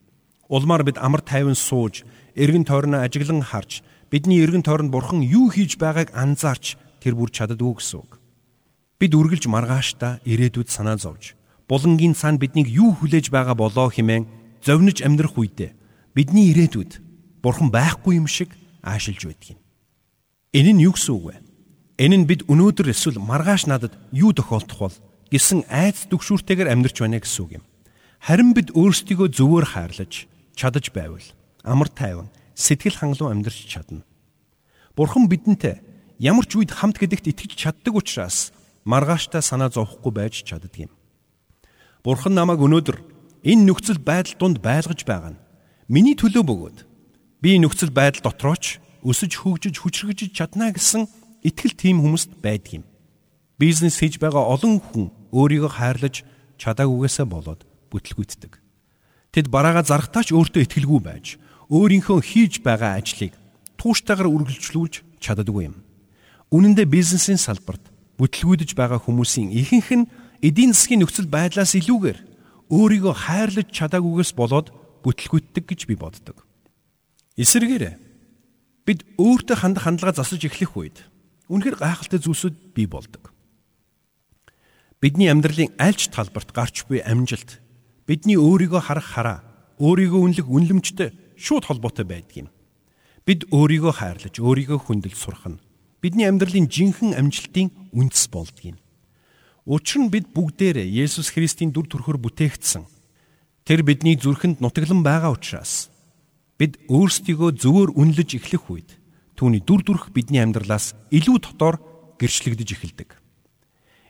Улмаар 0.48 0.84
бид 0.88 0.98
амар 0.98 1.20
тайван 1.22 1.56
сууж, 1.56 2.08
эргэн 2.36 2.64
тойрноо 2.64 3.04
ажиглан 3.04 3.44
харж, 3.44 3.84
бидний 4.12 4.40
эргэн 4.40 4.64
тойронд 4.64 4.92
бурхан 4.92 5.20
юу 5.24 5.52
хийж 5.52 5.76
байгааг 5.76 6.16
анзаарч 6.16 6.80
тэр 7.04 7.16
бүр 7.20 7.32
чаддгүй 7.32 7.80
гэсэн 7.80 8.00
үг. 8.00 8.17
Бид 8.98 9.14
үргэлж 9.14 9.46
маргааштай 9.46 10.18
ирээдүйд 10.26 10.74
санаа 10.74 10.98
зовж, 10.98 11.38
булангийн 11.70 12.18
цаана 12.18 12.42
биднийг 12.42 12.66
юу 12.66 12.98
хүлээж 12.98 13.30
байгаа 13.30 13.54
болоо 13.54 13.94
хэмээн 13.94 14.26
зовниж 14.66 15.06
амьдрах 15.06 15.38
үедээ 15.38 15.78
бидний 16.18 16.50
ирээдүйд 16.50 16.98
бурхан 17.46 17.70
байхгүй 17.70 18.18
юм 18.18 18.26
шиг 18.26 18.58
аашилж 18.82 19.22
байдаг 19.30 19.54
юм. 19.54 19.60
Энэ 20.58 20.72
нь 20.74 20.84
юу 20.90 20.98
гэсэн 20.98 21.14
үг 21.14 21.26
вэ? 21.30 21.36
Энэ 22.02 22.18
нь 22.18 22.26
бид 22.26 22.42
өнөөдөр 22.50 22.90
эсвэл 22.90 23.22
маргааш 23.22 23.70
надад 23.70 23.94
юу 24.10 24.34
тохиолдох 24.34 24.80
бол 24.82 24.98
гэсэн 25.30 25.70
айц 25.70 26.10
дүгшүүртэйгээр 26.10 26.74
амьдарч 26.74 26.98
байна 26.98 27.22
гэсэн 27.22 27.42
үг 27.46 27.52
юм. 27.62 27.66
Харин 28.18 28.58
бид 28.58 28.74
өөрсдийгөө 28.74 29.30
зөвөр 29.30 29.78
хайрлаж 29.78 30.26
чадаж 30.58 30.90
байвал 30.90 31.22
амар 31.62 31.90
тайван 31.94 32.34
сэтгэл 32.58 32.98
хангалуун 32.98 33.46
амьдарч 33.46 33.70
чадна. 33.70 34.02
Бурхан 34.98 35.30
бидэнтэй 35.30 35.86
ямар 36.18 36.50
ч 36.50 36.58
үед 36.58 36.74
хамт 36.74 36.98
гэдэгт 36.98 37.30
итгэж 37.30 37.54
чаддаг 37.54 37.94
учраас 37.94 38.50
маргааштай 38.88 39.44
санаа 39.44 39.68
зовхгүй 39.68 40.12
байж 40.16 40.48
чаддаг 40.48 40.72
юм. 40.80 40.92
Бурхан 42.08 42.32
намайг 42.32 42.64
өнөөдөр 42.64 42.98
энэ 43.44 43.68
нөхцөл 43.68 44.00
байдал 44.00 44.40
донд 44.40 44.58
байлгаж 44.64 45.04
байгаа 45.04 45.36
нь 45.36 45.42
миний 45.92 46.16
төлөө 46.16 46.44
бөгөөд 46.48 46.78
би 47.44 47.60
нөхцөл 47.60 47.92
байдал 47.92 48.32
дотрооч 48.32 48.80
өсөж 49.04 49.44
хөгжиж 49.44 49.76
хүчрхэж 49.84 50.32
чадна 50.32 50.72
гэсэн 50.72 51.04
итгэл 51.44 51.76
тийм 51.76 52.00
хүмүүст 52.00 52.40
байдаг 52.40 52.80
юм. 52.80 52.84
Бизнес 53.60 54.00
хийж 54.00 54.24
байгаа 54.24 54.48
олон 54.56 54.80
хүн 54.80 55.12
өөрийгөө 55.36 55.72
хайрлаж 55.76 56.24
чадаагүйгээсээ 56.56 57.28
болоод 57.28 57.68
бүтлгүйтдэг. 57.92 58.56
Тэд 59.36 59.52
бараага 59.52 59.84
зарахтаач 59.84 60.32
өөртөө 60.32 60.64
итгэлгүй 60.64 61.02
байж 61.04 61.36
өөрийнхөө 61.68 62.20
хийж 62.24 62.64
байгаа 62.64 62.96
ажлыг 62.96 63.36
тууштайгаар 63.76 64.32
үргэлжлүүлж 64.32 65.04
чаддаггүй 65.20 65.68
юм. 65.68 65.76
Үнэн 66.56 66.74
дээр 66.80 66.88
бизнесийн 66.88 67.38
салбарт 67.38 67.84
бүтлгүүдж 68.18 68.74
байгаа 68.74 68.98
хүмүүсийн 68.98 69.54
ихэнх 69.54 69.90
нь 69.94 70.10
эдийн 70.42 70.74
засгийн 70.74 71.06
нөхцөл 71.06 71.30
байдлаас 71.30 71.78
илүүгээр 71.78 72.20
өөрийгөө 72.74 73.14
хайрлаж 73.14 73.68
чадаагүйгээс 73.72 74.34
болоод 74.34 74.74
бүтлгүйтдэг 75.06 75.64
гэж 75.70 75.82
би 75.86 75.96
боддог. 75.96 76.44
Эсвэргээрээ 77.38 77.96
бид 78.84 79.06
өөртөө 79.22 79.58
хандах 79.62 79.86
хандлага 79.86 80.18
засаж 80.18 80.42
эхлэх 80.42 80.74
үед 80.74 80.98
үнэхээр 81.48 81.78
гайхалтай 81.78 82.20
зүйлсүүд 82.20 82.56
бий 82.74 82.90
болдог. 82.90 83.32
Бидний 84.98 85.30
амьдралын 85.30 85.78
аль 85.78 85.94
ч 85.94 86.10
талбарт 86.10 86.52
гарч 86.52 86.90
буй 86.90 87.06
амжилт 87.06 87.62
бидний 88.10 88.36
өөрийгөө 88.36 88.82
харах 88.82 89.08
хараа, 89.14 89.40
өөрийгөө 89.78 90.20
үнэлэх 90.26 90.48
үнлэмжтэй 90.50 91.14
шууд 91.38 91.70
холбоотой 91.70 92.08
байдаг 92.10 92.36
юм. 92.36 92.50
Бид 93.22 93.46
өөрийгөө 93.54 93.94
хайрлаж, 93.94 94.36
өөрийгөө 94.42 94.80
хүндэлж 94.90 95.20
сурах 95.20 95.46
нь 95.46 95.62
бидний 96.02 96.30
амьдралын 96.30 96.70
жинхэнэ 96.70 97.18
амжилтын 97.18 97.72
үндэс 97.94 98.30
болдгийм. 98.30 98.78
Учир 99.68 100.00
нь 100.06 100.14
бид 100.14 100.32
бүгдээрээ 100.32 100.88
Есүс 101.04 101.34
Христийн 101.34 101.76
дүр 101.76 101.92
төрхөөр 101.92 102.22
бүтээгдсэн. 102.24 102.88
Тэр 103.68 103.84
бидний 103.84 104.16
зүрхэнд 104.16 104.64
нутаглан 104.64 105.04
байгаа 105.04 105.36
учраас 105.36 105.92
бид 106.56 106.80
өөрсдийгөө 106.88 107.60
зөвөр 107.60 107.90
үнэлж 108.00 108.40
эхлэх 108.40 108.72
үед 108.72 108.90
түүний 109.36 109.62
дүр 109.62 109.84
төрх 109.84 110.10
бидний 110.16 110.40
амьдралаас 110.40 110.96
илүү 111.12 111.38
дотор 111.44 111.84
гэрчлэгдэж 112.16 112.70
эхэлдэг. 112.74 113.10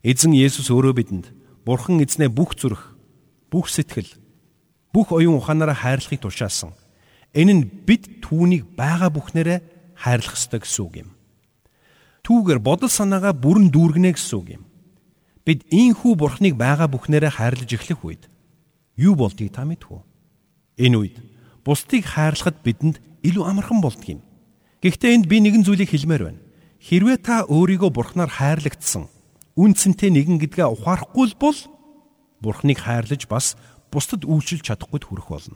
Эзэн 0.06 0.38
Есүс 0.38 0.69
өөрөө 0.69 0.93
бидэнд 0.93 1.28
Бурхан 1.67 2.00
эзнээ 2.00 2.32
бүх 2.32 2.56
зүрх, 2.56 2.95
бүх 3.52 3.67
сэтгэл, 3.67 4.08
бүх 4.95 5.12
оюун 5.12 5.43
ухаанаараа 5.43 5.76
хайрлахыг 5.76 6.23
тушаасан. 6.23 6.71
Энэ 7.36 7.54
нь 7.60 7.63
бид 7.67 8.23
түүнийг 8.23 8.78
байгаа 8.80 9.12
бүхнээрээ 9.12 9.60
хайрлах 10.00 10.39
ёстой 10.39 10.63
гэсэн 10.63 10.86
үг 10.86 10.95
юм. 11.04 11.10
Түүгээр 12.28 12.60
бодол 12.60 12.92
санаагаа 12.92 13.32
бүрэн 13.32 13.72
дүүргэнэ 13.72 14.12
гэсэн 14.12 14.36
үг 14.36 14.48
юм. 14.60 14.63
Бид 15.48 15.63
ийхүү 15.72 16.20
бурхныг 16.20 16.60
байгаа 16.60 16.92
бүхнээрээ 16.92 17.40
хайрлаж 17.40 17.72
эхлэх 17.72 18.04
үед 18.04 18.28
юу 19.00 19.16
болдгийг 19.16 19.56
та 19.56 19.63
мэдв 19.63 19.88
үү? 19.88 20.04
Энэ 20.76 20.98
үед 21.00 21.16
бусдыг 21.63 22.04
хайрлахад 22.04 22.60
бидэнд 22.68 23.00
илүү 23.24 23.44
амархан 23.48 23.80
болдгийг. 23.80 24.20
Гэхдээ 24.84 25.16
энд 25.16 25.26
би 25.32 25.40
нэгэн 25.40 25.63
зүйлийг 25.63 25.88
хэлмээр 25.88 26.24
байна. 26.28 26.44
Хэрвээ 26.84 27.18
та 27.24 27.48
өөрийгөө 27.48 27.96
бурхнаар 27.96 28.28
хайрлагдсан 28.28 29.08
үнцэнтэй 29.56 30.12
нэгэн 30.12 30.44
гэдгээ 30.44 30.68
ухаарахгүй 30.68 31.32
бол 31.40 31.60
бурхныг 32.44 32.84
хайрлаж 32.84 33.24
бас 33.32 33.56
бусдад 33.88 34.28
үйлчилж 34.28 34.68
чадахгүйд 34.68 35.08
хүрэх 35.08 35.32
болно. 35.32 35.56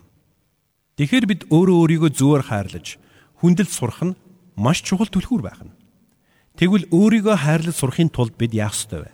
Тэгэхээр 0.96 1.24
бид 1.28 1.40
өөрөө 1.52 1.76
өөрийгөө 1.84 2.10
зөөр 2.16 2.42
хайрлаж 2.48 2.96
хүндэлж 3.44 3.72
сурах 3.76 4.00
нь 4.00 4.16
маш 4.56 4.80
чухал 4.80 5.12
түлхүүр 5.12 5.44
байх 5.44 5.60
нь. 5.60 5.81
Тэгвэл 6.56 6.88
өөрийгөө 6.92 7.36
хайрлаж 7.36 7.76
сурахын 7.76 8.12
тулд 8.12 8.36
бид 8.36 8.52
яах 8.52 8.76
ёстой 8.76 9.08
вэ? 9.08 9.10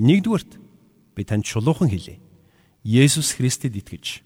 Нэгдүгürt 0.00 0.56
би 1.14 1.22
танд 1.24 1.44
шулуухан 1.44 1.92
хэлье. 1.92 2.20
Есүс 2.84 3.36
Христэд 3.36 3.76
итгэж 3.76 4.24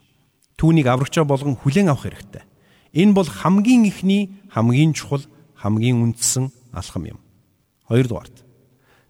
түүнийг 0.54 0.86
аврагчаа 0.86 1.26
болгон 1.26 1.58
хүлээн 1.58 1.90
авах 1.90 2.06
хэрэгтэй. 2.06 2.46
Энэ 2.94 3.12
бол 3.12 3.26
хамгийн 3.26 3.90
ихний, 3.90 4.30
хамгийн 4.54 4.94
чухал, 4.94 5.26
хамгийн 5.58 5.98
үндсэн 5.98 6.54
алхам 6.70 7.10
юм. 7.10 7.18
Хоёрдугаарт 7.90 8.46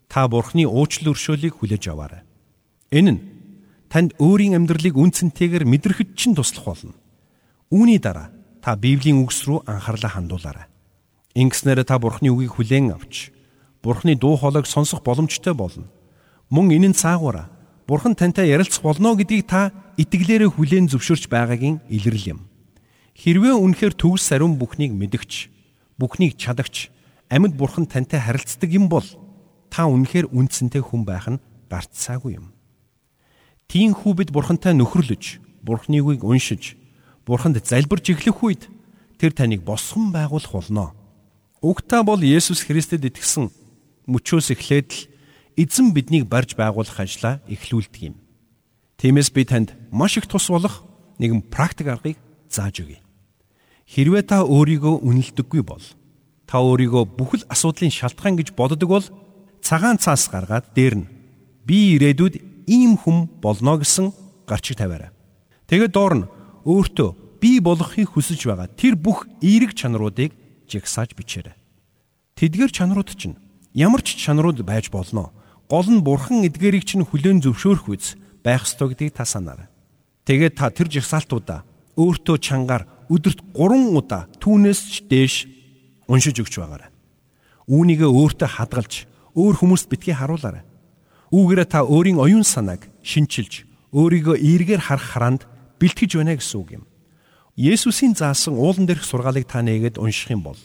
та 0.09 0.24
Бурхны 0.28 0.64
уучлал 0.64 1.12
өршөөлийг 1.12 1.61
хүлээж 1.61 1.92
аваарай. 1.92 2.24
Энэ 2.88 3.11
нь 3.12 3.20
танд 3.92 4.16
өөрийн 4.16 4.57
амьдралыг 4.57 4.96
үнцэнтэйгээр 4.96 5.68
мэдрэхэд 5.68 6.16
чинь 6.16 6.33
туслах 6.33 6.64
болно. 6.64 6.96
Үүний 7.68 8.00
дараа 8.00 8.33
та 8.64 8.72
Библийн 8.80 9.20
үгс 9.20 9.44
рүү 9.44 9.68
анхаарлаа 9.68 10.16
хандуулаарай. 10.16 10.66
Ингэснээр 11.37 11.85
та 11.85 12.00
Бурхны 12.00 12.33
үгийг 12.33 12.57
хүлээн 12.57 12.96
авч 12.96 13.34
Бурхны 13.85 14.16
дуу 14.16 14.40
хоолойг 14.40 14.64
сонсох 14.64 15.05
боломжтой 15.05 15.53
болно. 15.53 15.85
Мөн 16.49 16.73
энэ 16.73 16.88
нь 16.88 16.97
цаагаараа 16.97 17.53
Бурхан 17.87 18.16
тантай 18.16 18.49
ярилцах 18.49 18.81
болно 18.81 19.12
гэдгийг 19.12 19.44
та 19.44 19.77
итгэлээрээ 20.01 20.57
хүлээн 20.57 20.88
зөвшөөрч 20.88 21.29
байгаагийн 21.29 21.85
илрэл 21.92 22.33
юм. 22.33 22.40
Хэрвээ 23.12 23.53
үнэхээр 23.61 23.92
төгс 23.92 24.25
сарун 24.25 24.57
бүхнийг 24.57 24.97
мэдгч, 24.97 25.53
бүхнийг 26.01 26.40
чадагч, 26.40 26.88
амьд 27.29 27.61
Бурхан 27.61 27.85
тантай 27.85 28.25
харилцдаг 28.25 28.73
юм 28.73 28.88
бол 28.88 29.05
та 29.68 29.85
үнэхээр 29.85 30.33
үндсэнтэй 30.33 30.81
хүн 30.81 31.05
байх 31.05 31.29
нь 31.29 31.42
гарцсаагүй 31.68 32.40
юм. 32.40 32.57
Тиинхүү 33.68 34.12
бид 34.16 34.31
Бурхантай 34.33 34.73
нөхөрлөж, 34.73 35.44
Бурхны 35.61 36.01
үгийг 36.01 36.25
уншиж, 36.25 36.81
Бурханд 37.29 37.61
залбирч 37.61 38.16
эхлэх 38.16 38.40
үед 38.40 38.62
тэр 39.20 39.37
таныг 39.37 39.61
босгон 39.61 40.09
байгуулах 40.09 40.53
болно. 40.53 40.97
Угтаа 41.61 42.01
бол 42.05 42.20
Есүс 42.20 42.64
Христэд 42.64 43.09
итгэсэн 43.09 43.63
мөчөөс 44.06 44.52
эхлээд 44.54 44.90
л 44.92 45.00
эзэн 45.56 45.94
биднийг 45.94 46.26
барьж 46.28 46.58
байгуулах 46.58 46.98
ажлаа 46.98 47.40
эхлүүлдэг 47.48 48.02
юм. 48.12 48.16
Тиймээс 48.98 49.30
би 49.30 49.44
танд 49.44 49.74
маш 49.90 50.16
их 50.18 50.26
тус 50.26 50.50
болох 50.50 50.84
нэгэн 51.18 51.46
практик 51.50 51.88
аргыг 51.88 52.18
зааж 52.48 52.82
өгье. 52.82 53.00
Хэрвээ 53.86 54.24
та 54.24 54.42
өөрийгөө 54.42 55.04
үнэлдэггүй 55.04 55.62
бол 55.62 55.84
та 56.48 56.58
өөрийгөө 56.60 57.04
бүхэл 57.18 57.44
асуудлын 57.52 57.92
шалтгаан 57.92 58.36
гэж 58.40 58.56
боддог 58.56 58.88
бол 58.88 59.06
цагаан 59.60 60.00
цаас 60.00 60.28
гаргаад 60.28 60.72
дээр 60.74 61.04
нь 61.04 61.10
би 61.64 61.96
ирээдүйд 61.96 62.66
ийм 62.68 62.96
хүн 62.96 63.28
болно 63.40 63.76
гэсэн 63.78 64.12
гарчиг 64.48 64.80
тавиарай. 64.80 65.12
Тэгээд 65.68 65.92
доор 65.92 66.14
нь 66.24 66.28
өөртөө 66.64 67.40
би 67.40 67.60
болохыг 67.60 68.08
хүсэж 68.08 68.40
байгаа 68.48 68.68
тэр 68.72 68.96
бүх 68.96 69.28
эерэг 69.44 69.76
чанаруудыг 69.76 70.32
жигсааж 70.68 71.12
бичээрэй. 71.12 71.56
Тэдгээр 72.40 72.72
чанарууд 72.72 73.10
чинь 73.16 73.36
ямар 73.74 74.00
ч 74.06 74.14
чанарууд 74.14 74.62
байж 74.62 74.88
болно 74.88 75.34
гол 75.68 75.87
нь 75.90 76.00
бурхан 76.00 76.46
эдгээрийг 76.46 76.87
чинь 76.87 77.02
хүлээн 77.02 77.42
зөвшөөрөх 77.42 77.87
үз 77.90 78.14
байх 78.46 78.62
ёстой 78.62 78.94
гэдгийг 78.94 79.18
та 79.18 79.26
санаарай. 79.26 79.66
Тэгээд 80.24 80.54
та 80.54 80.70
тэр 80.70 80.88
жагсаалтуудаа 80.88 81.66
өөртөө 81.98 82.37
чангаар 82.38 82.87
өдөрт 83.10 83.42
3 83.52 83.98
удаа 83.98 84.30
түүнээс 84.38 84.80
ч 84.88 84.94
дээш 85.10 85.34
уншиж 86.06 86.38
өгч 86.38 86.54
байгаарай. 86.62 86.90
Үүнийгээ 87.66 88.10
өөртөө 88.10 88.48
хадгалж 88.48 89.10
өөр 89.34 89.54
хүмүүст 89.58 89.90
битгий 89.90 90.14
харуулаарай. 90.14 90.62
Үүгээрээ 91.34 91.66
та 91.66 91.82
өөрийн 91.82 92.22
оюун 92.22 92.46
санааг 92.46 92.87
шинчилж 93.02 93.66
өөрийгөө 93.90 94.37
эргээр 94.38 94.82
харах 94.84 95.06
харанд 95.10 95.42
бэлтгэж 95.80 96.20
байна 96.20 96.38
гэсэн 96.38 96.58
үг 96.60 96.70
юм. 96.78 96.84
Есүсийн 97.56 98.14
заасан 98.14 98.54
уулан 98.54 98.87
дээрх 98.87 99.02
сургаалыг 99.02 99.46
та 99.46 99.62
нээгээд 99.62 99.98
унших 99.98 100.30
юм 100.30 100.42
бол 100.46 100.58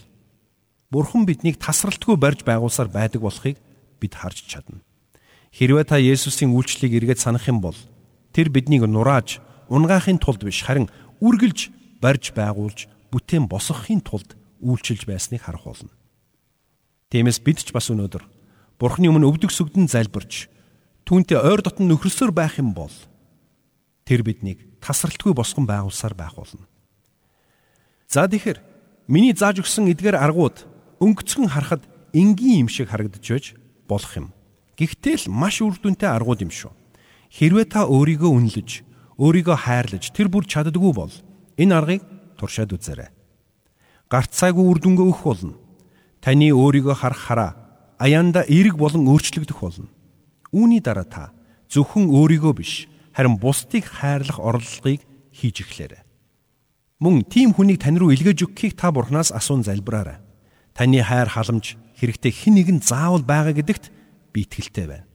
Бурхан 0.90 1.26
биднийг 1.30 1.62
тасралтгүй 1.62 2.18
барьж 2.18 2.42
байгуулсаар 2.42 2.90
байдаг 2.90 3.22
болохыг 3.22 3.62
бид 4.02 4.14
харж 4.18 4.42
чадна. 4.50 4.82
Хэрвээ 5.54 5.86
та 5.86 6.02
Есүсийн 6.02 6.50
үйлчлэлийг 6.50 7.06
эргээд 7.06 7.22
санах 7.22 7.46
юм 7.46 7.62
бол 7.62 7.78
тэр 8.34 8.50
биднийг 8.50 8.90
нурааж 8.90 9.38
унгаахын 9.70 10.18
тулд 10.18 10.42
биш 10.42 10.66
харин 10.66 10.90
үргэлж 11.22 11.70
барьж 12.02 12.34
байгуулж 12.34 12.90
бүтээн 13.14 13.46
босгохын 13.46 14.02
тулд 14.02 14.34
үйлчилж 14.66 15.06
байсныг 15.06 15.46
харах 15.46 15.70
болно. 15.70 15.94
Тиймээс 17.14 17.38
бид 17.46 17.62
ч 17.62 17.70
бас 17.70 17.94
өнөөдөр 17.94 18.26
Бурхны 18.82 19.14
өмнө 19.14 19.30
өвдөг 19.30 19.54
сүгдэн 19.54 19.86
залбирч 19.86 20.50
түүнтэй 21.06 21.38
ойр 21.38 21.62
дотн 21.62 21.86
нөхрөсөөр 21.86 22.34
байх 22.34 22.58
юм 22.58 22.74
бол 22.74 22.94
тэр 24.10 24.26
биднийг 24.26 24.66
тасралтгүй 24.82 25.38
босгон 25.38 25.70
байгуулсаар 25.70 26.18
байх 26.18 26.34
болно. 26.34 26.66
За 28.10 28.26
тэгэхээр 28.26 28.58
миний 29.06 29.38
зааж 29.38 29.62
өгсөн 29.62 29.92
эдгээр 29.94 30.18
аргууд 30.18 30.79
өнгөцгөн 31.00 31.50
харахад 31.50 31.84
энгийн 32.14 32.68
юм 32.68 32.70
шиг 32.70 32.92
харагдаж 32.92 33.24
байж 33.24 33.46
болох 33.88 34.14
юм. 34.16 34.28
Гэхдээ 34.78 35.28
л 35.28 35.34
маш 35.34 35.60
үр 35.60 35.76
дүнтэй 35.76 36.08
аргууд 36.08 36.44
юм 36.46 36.52
шүү. 36.52 36.72
Хэрвээ 37.34 37.66
та 37.68 37.88
өөрийгөө 37.88 38.32
үнэлж, 38.32 38.72
өөрийгөө 39.20 39.58
хайрлаж 39.60 40.04
тэр 40.16 40.32
бүр 40.32 40.48
чаддгүй 40.48 40.94
бол 40.96 41.14
энэ 41.60 41.76
аргыг 41.76 42.02
туршаад 42.40 42.72
үзээрэй. 42.74 43.10
Гарцаагүй 44.10 44.66
үр 44.66 44.80
дүнгээ 44.80 45.06
өгөх 45.06 45.24
болно. 45.28 45.56
Таны 46.24 46.50
өөрийгөө 46.56 46.96
харах 46.96 47.22
хараа 47.22 47.52
аяанда 48.00 48.48
эерэг 48.48 48.80
болон 48.80 49.06
өөрчлөгдөх 49.12 49.60
болно. 49.60 49.92
Үүний 50.56 50.82
дараа 50.82 51.06
та 51.06 51.24
зөвхөн 51.70 52.10
өөрийгөө 52.10 52.54
биш 52.58 52.88
харин 53.14 53.38
бусдыг 53.38 53.86
хайрлах 53.86 54.40
орлогыг 54.40 55.04
хийж 55.36 55.62
эхлээрэй. 55.62 56.02
Мөн 57.00 57.24
тийм 57.28 57.54
хүнийг 57.54 57.80
тань 57.84 58.00
руу 58.00 58.12
илгээж 58.12 58.48
өгөхийг 58.48 58.74
та 58.80 58.92
бурхнаас 58.92 59.32
асуун 59.32 59.64
залбираарай. 59.64 60.20
Таны 60.80 61.04
хайр 61.04 61.28
халамж 61.28 61.76
хэрэгтэй 62.00 62.32
хэн 62.32 62.56
нэгэн 62.56 62.80
заавал 62.80 63.28
байгаа 63.28 63.52
гэдэгт 63.52 63.92
би 64.32 64.48
итгэлтэй 64.48 64.88
байна. 64.88 65.08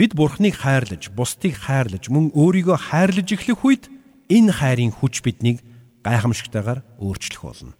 Бид 0.00 0.16
Бурхныг 0.16 0.56
хайрлаж, 0.56 1.12
бусдыг 1.12 1.52
хайрлаж, 1.52 2.08
мөн 2.08 2.32
өөрийгөө 2.32 2.88
хайрлаж 2.88 3.28
эхлэх 3.28 3.60
үед 3.60 3.92
энэ 4.32 4.56
хайрын 4.56 4.96
хүч 4.96 5.20
биднийг 5.20 5.60
гайхамшигтайгаар 6.00 6.80
өөрчлөх 6.96 7.44
болно. 7.44 7.76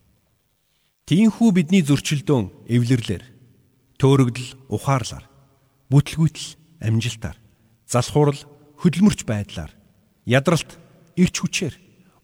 Тиймээс 1.08 1.40
бидний 1.56 1.80
зөрчилдөөн 1.80 2.68
эвлэрлэр 2.68 3.24
төөрөгдөл 3.96 4.50
ухаарлаар 4.68 5.24
бүтлгүйтэл 5.88 6.84
амжилтаар 6.84 7.40
залхуурал 7.88 8.44
хөдөлмөрч 8.76 9.24
байдлаар 9.24 9.72
ядралт 10.28 10.76
ирч 11.16 11.36
хүчээр 11.40 11.74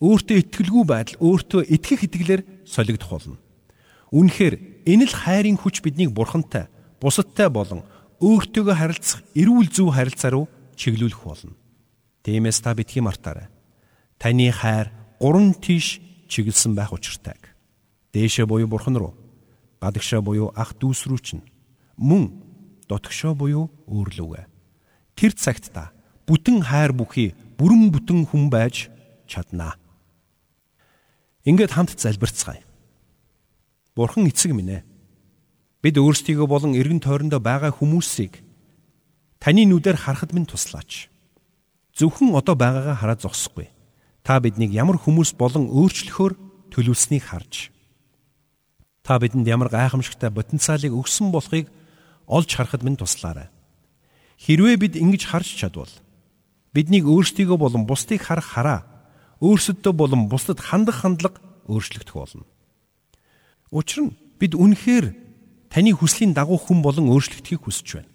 өөртөө 0.05 0.37
итгэлгүй 0.45 0.85
байдал 0.85 1.17
өөртөө 1.25 1.65
итгэх 1.65 2.05
итгэлээр 2.05 2.43
солигдох 2.69 3.09
болно. 3.17 3.41
Үнэхээр 4.17 4.89
энэ 4.89 5.05
л 5.05 5.13
хайрын 5.13 5.61
хүч 5.61 5.85
биднийг 5.85 6.17
бурхантай, 6.17 6.73
бусадтай 7.05 7.53
болон 7.53 7.85
өөртөөгөө 8.25 8.77
харилцах 8.81 9.21
эрүүл 9.37 9.69
зөв 9.69 9.93
харилцаа 9.93 10.33
руу 10.33 10.49
чиглүүлэх 10.73 11.21
болно. 11.21 11.53
Тиймээс 12.25 12.65
та 12.65 12.73
битгий 12.73 13.05
мартаарай. 13.05 13.53
Таны 14.17 14.49
хайр 14.57 14.89
гурван 15.21 15.53
тийш 15.53 16.01
чиглэсэн 16.33 16.73
байх 16.73 16.97
учиртайг. 16.97 17.53
Дээшээ 18.17 18.49
буюу 18.49 18.65
бурхан 18.65 18.97
руу, 18.97 19.13
гадагшаа 19.85 20.25
буюу 20.25 20.49
ах 20.57 20.73
дүүс 20.81 21.05
рүү 21.13 21.21
чинь 21.21 21.45
мөн 22.01 22.33
дотгошоо 22.89 23.37
буюу 23.37 23.69
өөрлөвгөө. 23.85 24.49
Тэр 25.13 25.33
цагт 25.37 25.69
та 25.77 25.93
бүтэн 26.25 26.65
хайр 26.65 26.97
бүхий 26.97 27.37
бүрэн 27.61 27.93
бүтэн 27.93 28.25
хүн 28.33 28.49
байж 28.49 28.89
чаднаа. 29.29 29.77
Ингээд 31.45 31.77
хамт 31.77 32.01
залбирцгаая. 32.01 32.65
Бурхан 33.97 34.29
эцэг 34.29 34.53
минь 34.53 34.77
ээ 34.77 34.83
Бид 35.83 35.97
өөрсдийгөө 35.97 36.47
болон 36.47 36.77
эргэн 36.77 37.01
тойрондоо 37.01 37.41
байгаа 37.41 37.73
хүмүүсийг 37.73 38.45
таны 39.41 39.65
нүдээр 39.65 39.97
харахад 39.97 40.37
минь 40.37 40.47
туслаач. 40.47 41.09
Зөвхөн 41.97 42.37
одоо 42.37 42.55
байгаагаа 42.59 42.97
хараад 43.01 43.25
зогсохгүй. 43.25 43.73
Та 44.21 44.41
биднийг 44.43 44.75
ямар 44.75 45.01
хүмүүс 45.01 45.39
болон 45.39 45.71
өөрчлөхөөр 45.71 46.33
төлөвлөснийг 46.75 47.25
харж 47.25 47.71
та 49.07 49.21
бидэнд 49.23 49.47
ямар 49.47 49.71
гайхамшигтай 49.71 50.35
потенциалыг 50.35 50.91
өгсөн 50.91 51.31
болохыг 51.31 51.71
олж 52.27 52.51
харахад 52.51 52.83
минь 52.83 52.99
туслаарай. 52.99 53.47
Хэрвээ 54.43 54.77
бид 54.83 54.95
ингэж 54.99 55.31
харж 55.31 55.55
чадвал 55.55 55.93
биднийг 56.75 57.07
өөрсдийгөө 57.07 57.55
болон 57.55 57.87
бусдыг 57.87 58.27
харах 58.27 58.51
хараа 58.51 58.81
өөрсөддөө 59.39 59.93
болон 59.95 60.27
бусдад 60.27 60.59
хандах 60.59 61.07
хандлага 61.07 61.39
өөрчлөгдөх 61.71 62.19
болно. 62.19 62.43
Учир 63.71 64.11
нь 64.11 64.17
бид 64.39 64.55
үнэхээр 64.55 65.15
таны 65.71 65.91
хүслийн 65.93 66.33
дагуу 66.33 66.59
хүн 66.59 66.83
болон 66.83 67.11
өөрчлөгдөхийг 67.11 67.67
хүсэж 67.67 67.89
байна. 68.01 68.11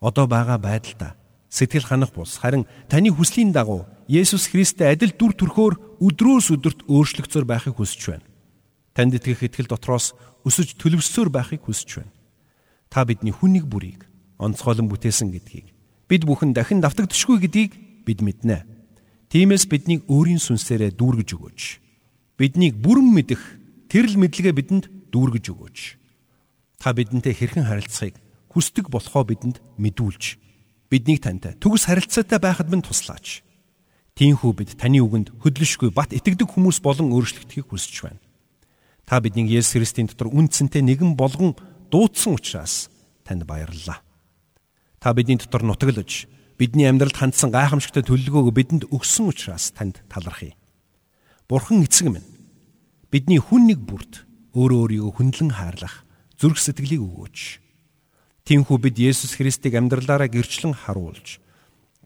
Одоо 0.00 0.26
байгаа 0.26 0.56
байдалдаа 0.56 1.16
сэтгэл 1.50 1.84
ханах 1.84 2.14
бус 2.14 2.38
харин 2.40 2.64
таны 2.88 3.10
хүслийн 3.12 3.52
дагуу 3.52 3.84
Есүс 4.08 4.50
Христтэй 4.50 4.90
адил 4.90 5.12
дүр 5.14 5.36
төрхөөр 5.36 5.74
өдрөөс 6.02 6.50
өдөрт 6.56 6.88
өөрчлөгцөөр 6.88 7.46
байхыг 7.46 7.76
хүсэж 7.78 8.02
байна. 8.10 8.26
Танд 8.94 9.14
итгэх 9.14 9.46
итгэл 9.46 9.70
дотроос 9.70 10.16
өсөж 10.42 10.74
төлөвсөөр 10.80 11.28
байхыг 11.30 11.62
хүсэж 11.62 12.02
байна. 12.02 12.12
Та 12.90 13.04
бидний 13.04 13.30
хүнийг 13.30 13.70
бүрийг 13.70 14.08
онцгойлон 14.40 14.90
бүтээсэн 14.90 15.30
гэдгийг 15.30 15.70
бид 16.10 16.26
бүхэн 16.26 16.56
дахин 16.56 16.82
давтагдчихгүй 16.82 17.38
гэдгийг 17.46 17.72
бид 18.02 18.18
мэднэ. 18.24 18.66
Тиймээс 19.30 19.70
биднийг 19.70 20.02
өөрийн 20.10 20.42
сүнсээрээ 20.42 20.98
дүүргэж 20.98 21.28
өгөөч. 21.38 21.60
Биднийг 22.34 22.74
бүрэн 22.82 23.14
мэдэх 23.14 23.59
тэрл 23.90 24.14
мэдлэгээ 24.14 24.54
бидэнд 24.54 24.84
дүүргэж 25.10 25.44
өгөөч. 25.50 25.78
Та 26.78 26.94
бидэнтэй 26.94 27.34
хэрхэн 27.34 27.66
харилцахыг 27.66 28.16
хүсдэг 28.54 28.86
болохоо 28.88 29.26
бидэнд 29.26 29.58
мэдүүлж 29.76 30.38
биднийг 30.90 31.22
тантай 31.22 31.58
төгс 31.58 31.90
харилцаатай 31.90 32.38
байхад 32.38 32.70
минь 32.70 32.86
туслаач. 32.86 33.42
Тиймээс 34.14 34.54
бид 34.54 34.70
таны 34.78 35.02
үгэнд 35.02 35.34
хөдлөшгүй 35.42 35.90
бат 35.90 36.14
итгэдэг 36.14 36.50
хүмүүс 36.50 36.82
болон 36.82 37.14
өөрчлөгдөхийг 37.14 37.70
хүсэж 37.70 37.94
байна. 38.06 38.22
Та 39.06 39.18
биднийг 39.18 39.50
Есүс 39.50 39.74
Христийн 39.74 40.06
дотор 40.06 40.30
үндсэнтэй 40.30 40.82
нэгэн 40.82 41.18
болгон 41.18 41.58
дуудсан 41.90 42.38
учраас 42.38 42.90
танд 43.26 43.46
баярлалаа. 43.46 44.02
Та 44.98 45.14
бидний 45.14 45.38
дотор 45.38 45.62
нутаглаж 45.62 46.26
бидний 46.58 46.86
амьдралд 46.90 47.16
хандсан 47.16 47.50
гайхамшигтай 47.50 48.02
төлөлгөөг 48.06 48.54
бидэнд 48.54 48.82
өгсөн 48.90 49.30
учраас 49.30 49.72
танд 49.72 50.02
талархъя. 50.10 50.54
Бурхан 51.48 51.82
эцэг 51.82 52.10
минь 52.12 52.26
бидний 53.10 53.42
хүн 53.42 53.66
нэг 53.70 53.82
бүрт 53.82 54.24
өөрөө 54.54 54.80
өөрийгөө 54.86 55.12
хүндлэн 55.18 55.50
хаарлах 55.54 56.06
зүрх 56.38 56.58
сэтгэлийг 56.62 57.02
өгөөч. 57.02 57.38
Тиймээс 58.46 58.80
бид 58.82 58.96
Есүс 58.98 59.34
Христийг 59.34 59.74
амьдралаараа 59.78 60.30
гэрчлэн 60.30 60.74
харуулж 60.74 61.42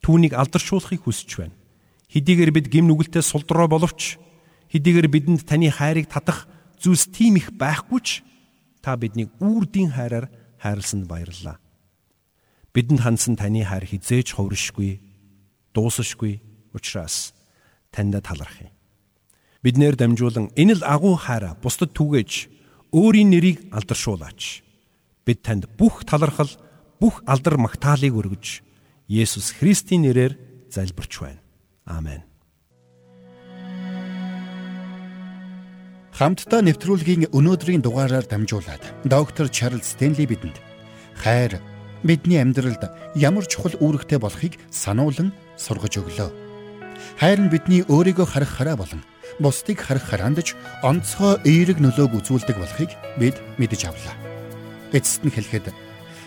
түүнийг 0.05 0.37
алдаршуулахыг 0.37 1.09
хүсэж 1.09 1.31
байна. 1.40 1.57
Хэдийгээр 2.12 2.53
бид 2.53 2.67
гим 2.69 2.88
нүгэлтэй 2.88 3.25
сулдраа 3.25 3.64
боловч 3.64 4.21
хэдийгээр 4.69 5.09
бидэнд 5.09 5.49
таны 5.49 5.73
хайрыг 5.73 6.12
татах 6.12 6.45
зүйлс 6.77 7.09
тийм 7.09 7.40
их 7.40 7.49
байхгүй 7.57 8.01
ч 8.05 8.21
та 8.85 9.01
биднийг 9.01 9.33
үрдийн 9.40 9.97
хайраар 9.97 10.29
хайрлсанд 10.61 11.09
баярлалаа. 11.09 11.57
Бидэнд 12.77 13.01
хандсан 13.01 13.40
таны 13.40 13.64
хайр 13.64 13.88
хизээж 13.88 14.37
хувиршгүй, 14.37 15.01
дуусашгүй 15.73 16.45
учраас 16.77 17.33
таньда 17.88 18.21
талархъя. 18.21 18.69
Биднэр 19.64 19.96
дамжуулан 19.96 20.53
энэ 20.61 20.77
л 20.77 20.85
агуу 20.85 21.16
хайраа 21.16 21.57
бусдад 21.57 21.96
түгээж 21.96 22.53
өөрийн 22.92 23.33
нэрийг 23.33 23.64
алдаршуулаач. 23.72 24.61
Бид 25.24 25.40
танд 25.40 25.64
бүх 25.81 26.05
талархал, 26.05 26.53
бүх 27.00 27.24
алдар 27.24 27.57
магтаалыг 27.57 28.12
өргөж 28.12 28.61
Есүс 29.09 29.57
Христийн 29.57 30.05
нэрээр 30.05 30.37
залбирч 30.68 31.16
байна. 31.16 31.40
Амен. 31.88 32.20
Хамтдаа 36.12 36.61
нэвтрүүлгийн 36.61 37.33
өнөөдрийн 37.33 37.81
дугаараар 37.81 38.29
дамжуулаад 38.29 38.85
доктор 39.09 39.48
Чарлз 39.48 39.96
Стенли 39.96 40.29
бидэнд 40.29 40.61
хайр 41.16 41.57
бидний 42.05 42.37
амьдралд 42.37 42.85
ямар 43.16 43.48
чухал 43.48 43.81
үүрэгтэй 43.81 44.20
болохыг 44.20 44.61
сануулan 44.68 45.33
сургаж 45.57 46.05
өглөө. 46.05 46.31
Хайр 47.16 47.40
нь 47.40 47.50
бидний 47.50 47.81
өөрийгөө 47.88 48.29
харах 48.29 48.53
хараа 48.61 48.77
болон 48.77 49.03
бусдыг 49.38 49.81
харах 49.81 50.07
хараандж 50.11 50.55
онцгой 50.83 51.40
эерэг 51.44 51.79
нөлөөг 51.81 52.12
үзүүлдэг 52.18 52.57
болохыг 52.59 52.90
бид 53.18 53.37
мэдэж 53.59 53.90
авлаа. 53.90 54.14
Эцэст 54.94 55.27
нь 55.27 55.35
хэлэхэд 55.35 55.75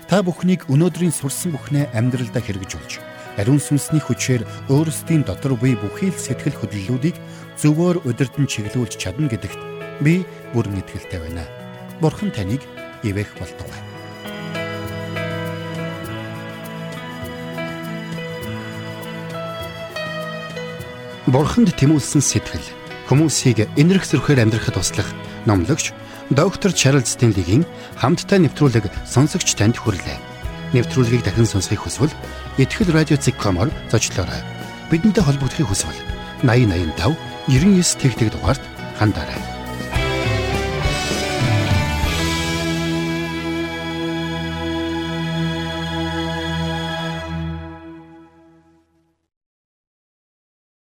та 0.07 0.23
бүхнийг 0.23 0.67
өнөөдрийн 0.67 1.15
сурсан 1.15 1.55
бүхнээ 1.55 1.91
амьдралдаа 1.95 2.43
хэрэгжүүлж 2.43 2.99
ариун 3.37 3.61
сүнсний 3.61 4.01
хүчээр 4.01 4.43
өөрсдийн 4.73 5.23
дотор 5.23 5.53
буй 5.55 5.77
бүхий 5.77 6.09
л 6.09 6.17
сэтгэл 6.17 6.57
хөдлөлүүдийг 6.57 7.15
зөвөр 7.61 8.01
удирдан 8.03 8.49
чиглүүлж 8.49 8.97
чадна 8.97 9.29
гэдэгт 9.29 9.61
би 10.01 10.25
бүрэн 10.51 10.81
итгэлтэй 10.81 11.21
байна. 11.21 11.45
Бурхан 12.01 12.33
таныг 12.33 12.65
ивэх 13.05 13.29
болтугай. 13.37 13.81
Бурханд 21.27 21.75
тэмүүлсэн 21.75 22.23
сэтгэл 22.23 22.76
хүмүүсийг 23.07 23.71
энэрх 23.79 24.03
зөрхөөр 24.03 24.43
амьдрахад 24.43 24.75
туслах 24.75 25.07
номлогч 25.47 25.95
доктор 26.29 26.75
Чарлз 26.75 27.15
Стенлигийн 27.15 27.63
хамттай 27.95 28.43
нэвтрүүлэг 28.43 28.91
сонсогч 29.07 29.55
танд 29.55 29.79
хүрлээ. 29.79 30.19
Нэвтрүүлгийг 30.75 31.23
дахин 31.23 31.47
сонсох 31.47 31.79
хүсвэл 31.87 32.11
ихтгэл 32.59 32.91
радиоцик.com-оор 32.91 33.71
зочлоорой. 33.87 34.43
Бидэнтэй 34.91 35.23
холбогдохын 35.23 35.67
хүсвэл 35.71 35.99
8085 36.43 37.15
99 37.47 37.95
тэгтэг 38.03 38.29
дугаард 38.35 38.63
хандаарай. 38.99 39.56